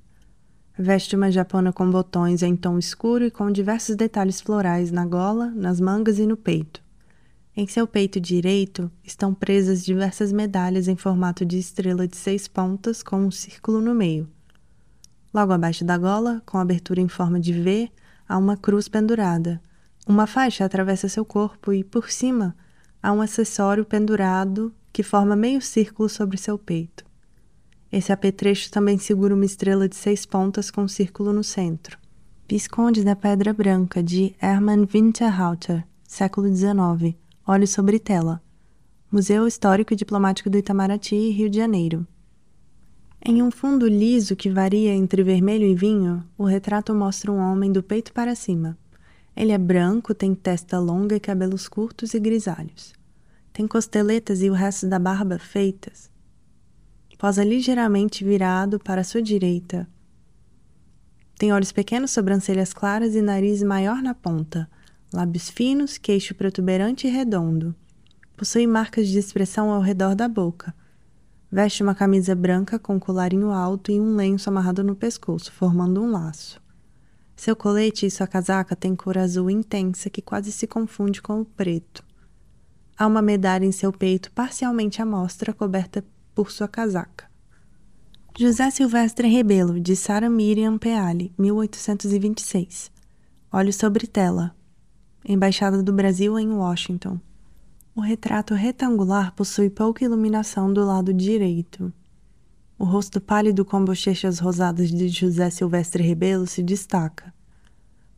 Veste 0.78 1.14
uma 1.14 1.30
japona 1.30 1.74
com 1.74 1.90
botões 1.90 2.42
em 2.42 2.56
tom 2.56 2.78
escuro 2.78 3.26
e 3.26 3.30
com 3.30 3.52
diversos 3.52 3.96
detalhes 3.96 4.40
florais 4.40 4.90
na 4.90 5.04
gola, 5.04 5.52
nas 5.54 5.78
mangas 5.78 6.18
e 6.18 6.26
no 6.26 6.38
peito. 6.38 6.87
Em 7.60 7.66
seu 7.66 7.88
peito 7.88 8.20
direito 8.20 8.88
estão 9.02 9.34
presas 9.34 9.84
diversas 9.84 10.30
medalhas 10.30 10.86
em 10.86 10.94
formato 10.94 11.44
de 11.44 11.58
estrela 11.58 12.06
de 12.06 12.16
seis 12.16 12.46
pontas 12.46 13.02
com 13.02 13.16
um 13.16 13.32
círculo 13.32 13.80
no 13.80 13.92
meio. 13.96 14.28
Logo 15.34 15.52
abaixo 15.52 15.84
da 15.84 15.98
gola, 15.98 16.40
com 16.46 16.56
abertura 16.56 17.00
em 17.00 17.08
forma 17.08 17.40
de 17.40 17.52
V, 17.52 17.90
há 18.28 18.38
uma 18.38 18.56
cruz 18.56 18.86
pendurada. 18.86 19.60
Uma 20.06 20.24
faixa 20.24 20.64
atravessa 20.64 21.08
seu 21.08 21.24
corpo 21.24 21.72
e, 21.72 21.82
por 21.82 22.12
cima, 22.12 22.54
há 23.02 23.12
um 23.12 23.20
acessório 23.20 23.84
pendurado 23.84 24.72
que 24.92 25.02
forma 25.02 25.34
meio 25.34 25.60
círculo 25.60 26.08
sobre 26.08 26.38
seu 26.38 26.56
peito. 26.56 27.04
Esse 27.90 28.12
apetrecho 28.12 28.70
também 28.70 28.98
segura 28.98 29.34
uma 29.34 29.44
estrela 29.44 29.88
de 29.88 29.96
seis 29.96 30.24
pontas 30.24 30.70
com 30.70 30.82
um 30.82 30.88
círculo 30.88 31.32
no 31.32 31.42
centro. 31.42 31.98
Visconde 32.48 33.02
da 33.02 33.16
Pedra 33.16 33.52
Branca, 33.52 34.00
de 34.00 34.32
Hermann 34.40 34.86
Winterhalter, 34.86 35.84
século 36.06 36.46
XIX. 36.54 37.18
Olho 37.50 37.66
sobre 37.66 37.98
tela. 37.98 38.42
Museu 39.10 39.46
Histórico 39.46 39.94
e 39.94 39.96
Diplomático 39.96 40.50
do 40.50 40.58
Itamaraty, 40.58 41.30
Rio 41.30 41.48
de 41.48 41.56
Janeiro. 41.56 42.06
Em 43.24 43.42
um 43.42 43.50
fundo 43.50 43.88
liso 43.88 44.36
que 44.36 44.50
varia 44.50 44.92
entre 44.92 45.22
vermelho 45.22 45.64
e 45.64 45.74
vinho, 45.74 46.22
o 46.36 46.44
retrato 46.44 46.94
mostra 46.94 47.32
um 47.32 47.38
homem 47.38 47.72
do 47.72 47.82
peito 47.82 48.12
para 48.12 48.34
cima. 48.34 48.76
Ele 49.34 49.50
é 49.50 49.56
branco, 49.56 50.14
tem 50.14 50.34
testa 50.34 50.78
longa 50.78 51.16
e 51.16 51.20
cabelos 51.20 51.66
curtos 51.68 52.12
e 52.12 52.20
grisalhos. 52.20 52.92
Tem 53.50 53.66
costeletas 53.66 54.42
e 54.42 54.50
o 54.50 54.52
resto 54.52 54.86
da 54.86 54.98
barba 54.98 55.38
feitas. 55.38 56.10
Posa 57.16 57.42
ligeiramente 57.42 58.24
virado 58.24 58.78
para 58.78 59.02
sua 59.02 59.22
direita. 59.22 59.88
Tem 61.38 61.50
olhos 61.50 61.72
pequenos, 61.72 62.10
sobrancelhas 62.10 62.74
claras 62.74 63.14
e 63.14 63.22
nariz 63.22 63.62
maior 63.62 64.02
na 64.02 64.12
ponta, 64.12 64.68
lábios 65.12 65.48
finos, 65.48 65.98
queixo 65.98 66.34
protuberante 66.34 67.06
e 67.06 67.10
redondo. 67.10 67.74
Possui 68.36 68.66
marcas 68.66 69.08
de 69.08 69.18
expressão 69.18 69.70
ao 69.70 69.80
redor 69.80 70.14
da 70.14 70.28
boca 70.28 70.74
Veste 71.50 71.82
uma 71.82 71.94
camisa 71.94 72.34
branca 72.34 72.78
com 72.78 73.00
colarinho 73.00 73.50
alto 73.50 73.90
e 73.90 73.98
um 73.98 74.14
lenço 74.14 74.50
amarrado 74.50 74.84
no 74.84 74.94
pescoço, 74.94 75.50
formando 75.50 76.02
um 76.02 76.10
laço. 76.10 76.60
Seu 77.34 77.56
colete 77.56 78.04
e 78.04 78.10
sua 78.10 78.26
casaca 78.26 78.76
têm 78.76 78.94
cor 78.94 79.16
azul 79.16 79.48
intensa 79.48 80.10
que 80.10 80.20
quase 80.20 80.52
se 80.52 80.66
confunde 80.66 81.22
com 81.22 81.40
o 81.40 81.46
preto. 81.46 82.04
Há 82.98 83.06
uma 83.06 83.22
medalha 83.22 83.64
em 83.64 83.72
seu 83.72 83.90
peito 83.90 84.30
parcialmente 84.32 85.00
à 85.00 85.06
mostra, 85.06 85.54
coberta 85.54 86.04
por 86.34 86.50
sua 86.50 86.68
casaca. 86.68 87.26
José 88.38 88.70
Silvestre 88.70 89.26
Rebelo, 89.26 89.80
de 89.80 89.96
Sarah 89.96 90.28
Miriam 90.28 90.76
Peale, 90.76 91.32
1826. 91.38 92.90
Olhos 93.50 93.76
sobre 93.76 94.06
tela. 94.06 94.57
Embaixada 95.24 95.82
do 95.82 95.92
Brasil 95.92 96.38
em 96.38 96.48
Washington. 96.50 97.20
O 97.94 98.00
retrato 98.00 98.54
retangular 98.54 99.34
possui 99.34 99.68
pouca 99.68 100.04
iluminação 100.04 100.72
do 100.72 100.84
lado 100.84 101.12
direito. 101.12 101.92
O 102.78 102.84
rosto 102.84 103.20
pálido 103.20 103.64
com 103.64 103.84
bochechas 103.84 104.38
rosadas 104.38 104.88
de 104.90 105.08
José 105.08 105.50
Silvestre 105.50 106.02
Rebelo 106.02 106.46
se 106.46 106.62
destaca. 106.62 107.34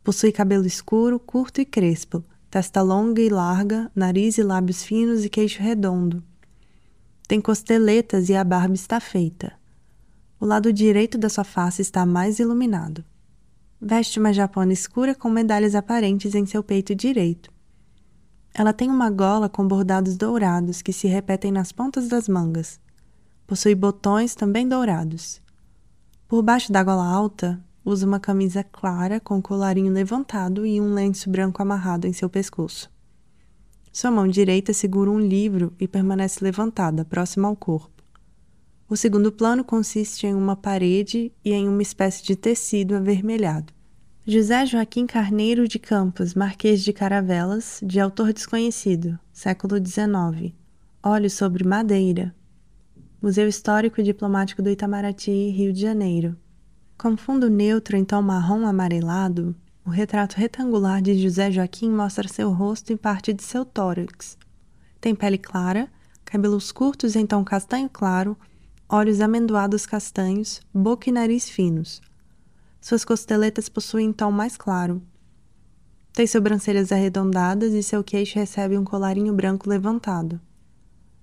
Possui 0.03 0.31
cabelo 0.31 0.67
escuro, 0.67 1.19
curto 1.19 1.59
e 1.59 1.65
crespo, 1.65 2.23
testa 2.49 2.81
longa 2.81 3.21
e 3.21 3.29
larga, 3.29 3.91
nariz 3.95 4.37
e 4.37 4.43
lábios 4.43 4.83
finos 4.83 5.25
e 5.25 5.29
queixo 5.29 5.61
redondo. 5.61 6.23
Tem 7.27 7.41
costeletas 7.41 8.29
e 8.29 8.35
a 8.35 8.43
barba 8.43 8.75
está 8.75 8.99
feita. 8.99 9.53
O 10.39 10.45
lado 10.45 10.71
direito 10.71 11.17
da 11.17 11.29
sua 11.29 11.43
face 11.43 11.81
está 11.81 12.05
mais 12.05 12.39
iluminado. 12.39 13.03
Veste 13.83 14.19
uma 14.19 14.31
japona 14.31 14.71
escura 14.71 15.15
com 15.15 15.27
medalhas 15.27 15.73
aparentes 15.73 16.35
em 16.35 16.45
seu 16.45 16.63
peito 16.63 16.93
direito. 16.93 17.51
Ela 18.53 18.73
tem 18.73 18.87
uma 18.87 19.09
gola 19.09 19.49
com 19.49 19.67
bordados 19.67 20.15
dourados 20.15 20.83
que 20.83 20.93
se 20.93 21.07
repetem 21.07 21.51
nas 21.51 21.71
pontas 21.71 22.07
das 22.07 22.29
mangas. 22.29 22.79
Possui 23.47 23.73
botões 23.73 24.35
também 24.35 24.67
dourados. 24.67 25.41
Por 26.27 26.43
baixo 26.43 26.71
da 26.71 26.83
gola 26.83 27.03
alta, 27.03 27.59
usa 27.83 28.05
uma 28.05 28.19
camisa 28.19 28.63
clara 28.63 29.19
com 29.19 29.41
colarinho 29.41 29.91
levantado 29.91 30.63
e 30.63 30.79
um 30.79 30.93
lenço 30.93 31.27
branco 31.27 31.59
amarrado 31.59 32.05
em 32.05 32.13
seu 32.13 32.29
pescoço. 32.29 32.87
Sua 33.91 34.11
mão 34.11 34.27
direita 34.27 34.73
segura 34.73 35.09
um 35.09 35.19
livro 35.19 35.73
e 35.79 35.87
permanece 35.87 36.43
levantada, 36.43 37.03
próxima 37.03 37.47
ao 37.47 37.55
corpo. 37.55 37.90
O 38.91 38.97
segundo 38.97 39.31
plano 39.31 39.63
consiste 39.63 40.27
em 40.27 40.35
uma 40.35 40.53
parede 40.53 41.31
e 41.45 41.53
em 41.53 41.65
uma 41.69 41.81
espécie 41.81 42.21
de 42.25 42.35
tecido 42.35 42.93
avermelhado. 42.93 43.71
José 44.27 44.65
Joaquim 44.65 45.07
Carneiro 45.07 45.65
de 45.65 45.79
Campos, 45.79 46.33
Marquês 46.33 46.83
de 46.83 46.91
Caravelas, 46.91 47.79
de 47.81 48.01
autor 48.01 48.33
desconhecido, 48.33 49.17
século 49.31 49.77
XIX. 49.77 50.53
Olhos 51.01 51.31
sobre 51.31 51.63
madeira. 51.63 52.35
Museu 53.21 53.47
Histórico 53.47 54.01
e 54.01 54.03
Diplomático 54.03 54.61
do 54.61 54.69
Itamaraty, 54.69 55.51
Rio 55.51 55.71
de 55.71 55.79
Janeiro. 55.79 56.35
Com 56.97 57.15
fundo 57.15 57.49
neutro 57.49 57.95
em 57.95 58.03
tom 58.03 58.21
marrom 58.21 58.67
amarelado, 58.67 59.55
o 59.85 59.89
retrato 59.89 60.35
retangular 60.35 61.01
de 61.01 61.17
José 61.17 61.49
Joaquim 61.49 61.89
mostra 61.89 62.27
seu 62.27 62.51
rosto 62.51 62.91
e 62.91 62.97
parte 62.97 63.31
de 63.31 63.41
seu 63.41 63.63
tórax. 63.63 64.37
Tem 64.99 65.15
pele 65.15 65.37
clara, 65.37 65.87
cabelos 66.25 66.73
curtos 66.73 67.15
em 67.15 67.25
tom 67.25 67.41
castanho 67.45 67.89
claro, 67.89 68.37
olhos 68.91 69.21
amendoados 69.21 69.85
castanhos, 69.85 70.61
boca 70.73 71.09
e 71.09 71.13
nariz 71.13 71.49
finos 71.49 72.01
suas 72.81 73.05
costeletas 73.05 73.69
possuem 73.69 74.11
tom 74.11 74.31
mais 74.31 74.57
claro. 74.57 75.01
Tem 76.11 76.25
sobrancelhas 76.25 76.91
arredondadas 76.91 77.73
e 77.73 77.83
seu 77.83 78.03
queixo 78.03 78.39
recebe 78.39 78.75
um 78.75 78.83
colarinho 78.83 79.33
branco 79.33 79.69
levantado. 79.69 80.41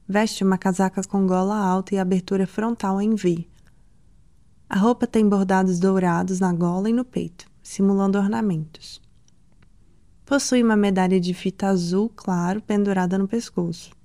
Veste 0.09 0.45
uma 0.45 0.57
casaca 0.57 1.03
com 1.03 1.27
gola 1.27 1.57
alta 1.57 1.95
e 1.95 1.99
abertura 1.99 2.47
frontal 2.47 3.03
em 3.03 3.15
V. 3.15 3.45
A 4.71 4.79
roupa 4.79 5.07
tem 5.07 5.29
bordados 5.29 5.81
dourados 5.81 6.39
na 6.39 6.53
gola 6.53 6.89
e 6.89 6.93
no 6.93 7.05
peito, 7.05 7.47
simulando 7.61 8.17
ornamentos. 8.17 9.03
Possui 10.25 10.63
uma 10.63 10.77
medalha 10.77 11.19
de 11.19 11.35
fita 11.35 11.67
azul 11.67 12.11
claro 12.15 12.63
pendurada 12.63 13.19
no 13.19 13.27
pescoço. 13.27 13.98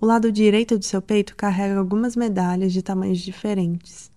O 0.00 0.06
lado 0.06 0.30
direito 0.30 0.78
do 0.78 0.84
seu 0.84 1.02
peito 1.02 1.34
carrega 1.34 1.76
algumas 1.76 2.14
medalhas 2.14 2.72
de 2.72 2.82
tamanhos 2.82 3.18
diferentes. 3.18 4.12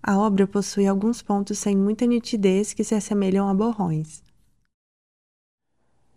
A 0.00 0.16
obra 0.16 0.46
possui 0.46 0.86
alguns 0.86 1.20
pontos 1.20 1.58
sem 1.58 1.76
muita 1.76 2.06
nitidez 2.06 2.72
que 2.72 2.84
se 2.84 2.94
assemelham 2.94 3.48
a 3.48 3.52
borrões. 3.52 4.22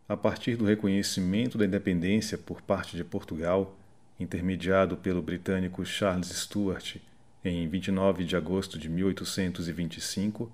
A 0.08 0.16
partir 0.16 0.56
do 0.56 0.66
reconhecimento 0.66 1.58
da 1.58 1.66
independência 1.66 2.38
por 2.38 2.62
parte 2.62 2.96
de 2.96 3.04
Portugal, 3.04 3.76
intermediado 4.20 4.96
pelo 4.96 5.22
britânico 5.22 5.84
Charles 5.84 6.28
Stuart 6.28 6.98
em 7.44 7.68
29 7.68 8.24
de 8.24 8.36
agosto 8.36 8.78
de 8.78 8.88
1825, 8.88 10.52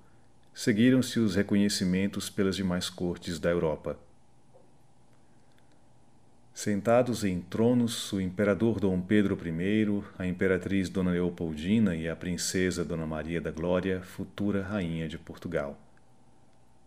seguiram-se 0.54 1.20
os 1.20 1.34
reconhecimentos 1.34 2.30
pelas 2.30 2.56
demais 2.56 2.88
cortes 2.88 3.38
da 3.38 3.50
Europa. 3.50 3.98
Sentados 6.58 7.22
em 7.22 7.40
tronos, 7.40 8.12
o 8.12 8.20
imperador 8.20 8.80
Dom 8.80 9.00
Pedro 9.00 9.38
I, 9.46 10.02
a 10.18 10.26
imperatriz 10.26 10.88
Dona 10.88 11.12
Leopoldina 11.12 11.94
e 11.94 12.08
a 12.08 12.16
princesa 12.16 12.84
Dona 12.84 13.06
Maria 13.06 13.40
da 13.40 13.52
Glória, 13.52 14.02
futura 14.02 14.60
rainha 14.60 15.08
de 15.08 15.16
Portugal. 15.16 15.78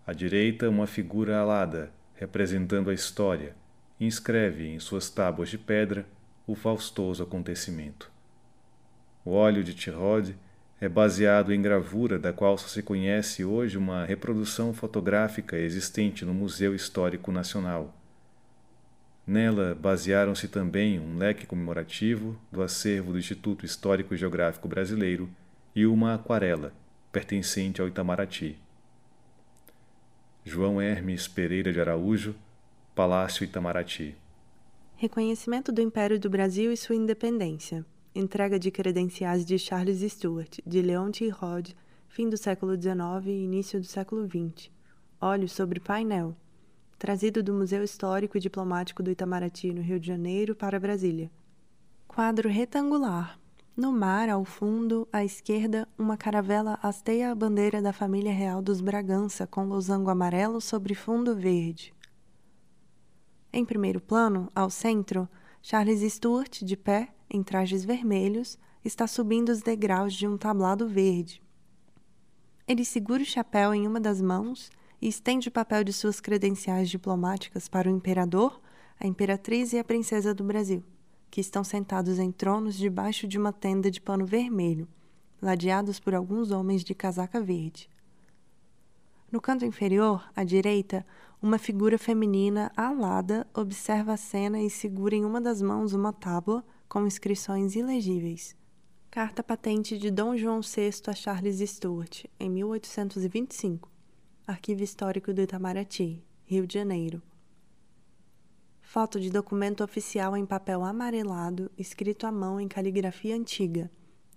À 0.06 0.12
direita, 0.12 0.70
uma 0.70 0.86
figura 0.86 1.38
alada, 1.38 1.90
representando 2.16 2.90
a 2.90 2.94
história, 2.94 3.56
inscreve 3.98 4.68
em 4.68 4.78
suas 4.78 5.10
tábuas 5.10 5.48
de 5.48 5.58
pedra 5.58 6.06
o 6.46 6.54
faustoso 6.54 7.24
acontecimento. 7.24 8.12
O 9.24 9.32
óleo 9.32 9.64
de 9.64 9.74
Tirode 9.74 10.36
é 10.82 10.90
baseado 10.90 11.54
em 11.54 11.62
gravura 11.62 12.20
da 12.20 12.34
qual 12.34 12.58
só 12.58 12.68
se 12.68 12.84
conhece 12.84 13.46
hoje 13.46 13.78
uma 13.78 14.04
reprodução 14.04 14.74
fotográfica 14.74 15.56
existente 15.56 16.26
no 16.26 16.34
Museu 16.34 16.76
Histórico 16.76 17.32
Nacional 17.32 18.01
Nela 19.26 19.76
basearam-se 19.76 20.48
também 20.48 21.00
um 21.00 21.18
leque 21.18 21.46
comemorativo 21.46 22.36
do 22.52 22.62
acervo 22.62 23.12
do 23.12 23.20
Instituto 23.20 23.66
Histórico 23.66 24.14
e 24.14 24.18
Geográfico 24.18 24.68
Brasileiro 24.68 25.30
e 25.76 25.86
uma 25.86 26.16
aquarela 26.16 26.74
pertencente 27.12 27.82
ao 27.82 27.88
Itamaraty. 27.88 28.58
João 30.44 30.82
Hermes 30.82 31.28
Pereira 31.28 31.72
de 31.72 31.80
Araújo, 31.80 32.36
Palácio 32.96 33.44
Itamaraty. 33.44 34.16
Reconhecimento 34.96 35.72
do 35.72 35.82
Império 35.82 36.20
do 36.20 36.30
Brasil 36.30 36.72
e 36.72 36.78
sua 36.78 36.96
independência. 36.96 37.86
Entrega 38.14 38.60
de 38.60 38.72
credenciais 38.72 39.46
de 39.46 39.58
Charles 39.58 40.02
Stuart, 40.12 40.60
de 40.66 40.82
Leonte 40.82 41.30
Rod, 41.30 41.72
fim 42.10 42.28
do 42.28 42.38
século 42.38 42.74
XIX 42.76 43.28
e 43.28 43.44
início 43.44 43.80
do 43.80 43.86
século 43.86 44.28
XX. 44.28 44.70
Óleo 45.20 45.48
sobre 45.48 45.80
painel 45.80 46.36
trazido 47.02 47.42
do 47.42 47.52
Museu 47.52 47.84
Histórico 47.84 48.38
e 48.38 48.40
Diplomático 48.40 49.02
do 49.02 49.10
Itamaraty, 49.10 49.74
no 49.74 49.82
Rio 49.82 50.00
de 50.00 50.06
Janeiro, 50.06 50.56
para 50.56 50.80
Brasília. 50.80 51.32
Quadro 52.08 52.48
retangular. 52.48 53.40
No 53.76 53.92
mar, 53.92 54.30
ao 54.30 54.46
fundo, 54.46 55.08
à 55.12 55.26
esquerda, 55.26 55.88
uma 55.98 56.16
caravela 56.16 56.78
hasteia 56.80 57.32
a 57.32 57.36
bandeira 57.36 57.82
da 57.82 57.92
família 57.92 58.32
real 58.32 58.62
dos 58.62 58.82
Bragança 58.82 59.48
com 59.48 59.66
losango 59.66 60.12
amarelo 60.12 60.62
sobre 60.62 60.94
fundo 60.94 61.36
verde. 61.36 61.92
Em 63.52 63.66
primeiro 63.66 64.00
plano, 64.00 64.48
ao 64.54 64.70
centro, 64.70 65.28
Charles 65.60 66.02
Stuart, 66.14 66.62
de 66.62 66.78
pé, 66.78 67.08
em 67.28 67.42
trajes 67.42 67.84
vermelhos, 67.84 68.60
está 68.86 69.08
subindo 69.08 69.50
os 69.50 69.64
degraus 69.64 70.14
de 70.14 70.28
um 70.28 70.38
tablado 70.38 70.88
verde. 70.88 71.42
Ele 72.68 72.86
segura 72.86 73.24
o 73.24 73.26
chapéu 73.26 73.74
em 73.74 73.88
uma 73.88 74.00
das 74.00 74.22
mãos 74.22 74.70
e 75.02 75.08
estende 75.08 75.50
o 75.50 75.52
papel 75.52 75.84
de 75.84 75.92
suas 75.92 76.20
credenciais 76.20 76.90
diplomáticas 76.90 77.68
para 77.68 77.90
o 77.90 77.92
imperador, 77.92 78.62
a 79.00 79.08
imperatriz 79.08 79.74
e 79.74 79.80
a 79.80 79.84
princesa 79.84 80.34
do 80.34 80.44
Brasil, 80.44 80.84
que 81.32 81.42
estão 81.42 81.64
sentados 81.64 82.20
em 82.20 82.32
tronos 82.32 82.78
debaixo 82.78 83.28
de 83.28 83.38
uma 83.38 83.52
tenda 83.52 83.90
de 83.90 84.00
pano 84.00 84.26
vermelho, 84.26 84.88
ladeados 85.42 86.00
por 86.00 86.14
alguns 86.14 86.52
homens 86.52 86.84
de 86.84 86.94
casaca 86.94 87.42
verde. 87.42 87.90
No 89.32 89.42
canto 89.42 89.66
inferior, 89.66 90.30
à 90.36 90.44
direita, 90.44 91.06
uma 91.42 91.58
figura 91.58 91.98
feminina 91.98 92.72
alada 92.78 93.48
observa 93.56 94.14
a 94.14 94.18
cena 94.18 94.62
e 94.62 94.70
segura 94.70 95.16
em 95.16 95.26
uma 95.26 95.42
das 95.42 95.62
mãos 95.62 95.94
uma 95.94 96.14
tábua 96.14 96.64
com 96.88 97.08
inscrições 97.08 97.76
ilegíveis. 97.76 98.56
Carta 99.10 99.42
patente 99.42 99.98
de 99.98 100.12
Dom 100.12 100.38
João 100.38 100.62
VI 100.62 100.92
a 101.08 101.14
Charles 101.14 101.58
Stuart, 101.70 102.26
em 102.40 102.50
1825. 102.50 103.91
Arquivo 104.52 104.84
Histórico 104.84 105.34
do 105.34 105.42
Itamaraty, 105.42 106.22
Rio 106.44 106.68
de 106.68 106.74
Janeiro. 106.74 107.22
Foto 108.82 109.18
de 109.18 109.30
documento 109.30 109.82
oficial 109.82 110.36
em 110.36 110.46
papel 110.46 110.84
amarelado, 110.84 111.72
escrito 111.78 112.28
à 112.28 112.32
mão 112.34 112.60
em 112.60 112.68
caligrafia 112.68 113.34
antiga. 113.34 113.90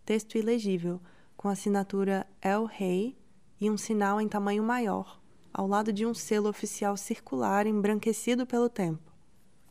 Texto 0.04 0.38
ilegível, 0.38 1.00
com 1.36 1.48
assinatura 1.48 2.24
El 2.40 2.64
Rei 2.64 3.18
e 3.60 3.68
um 3.68 3.76
sinal 3.76 4.20
em 4.20 4.28
tamanho 4.28 4.62
maior, 4.62 5.20
ao 5.52 5.66
lado 5.66 5.92
de 5.92 6.06
um 6.06 6.14
selo 6.14 6.48
oficial 6.48 6.96
circular 6.96 7.66
embranquecido 7.66 8.46
pelo 8.46 8.68
tempo. 8.68 9.13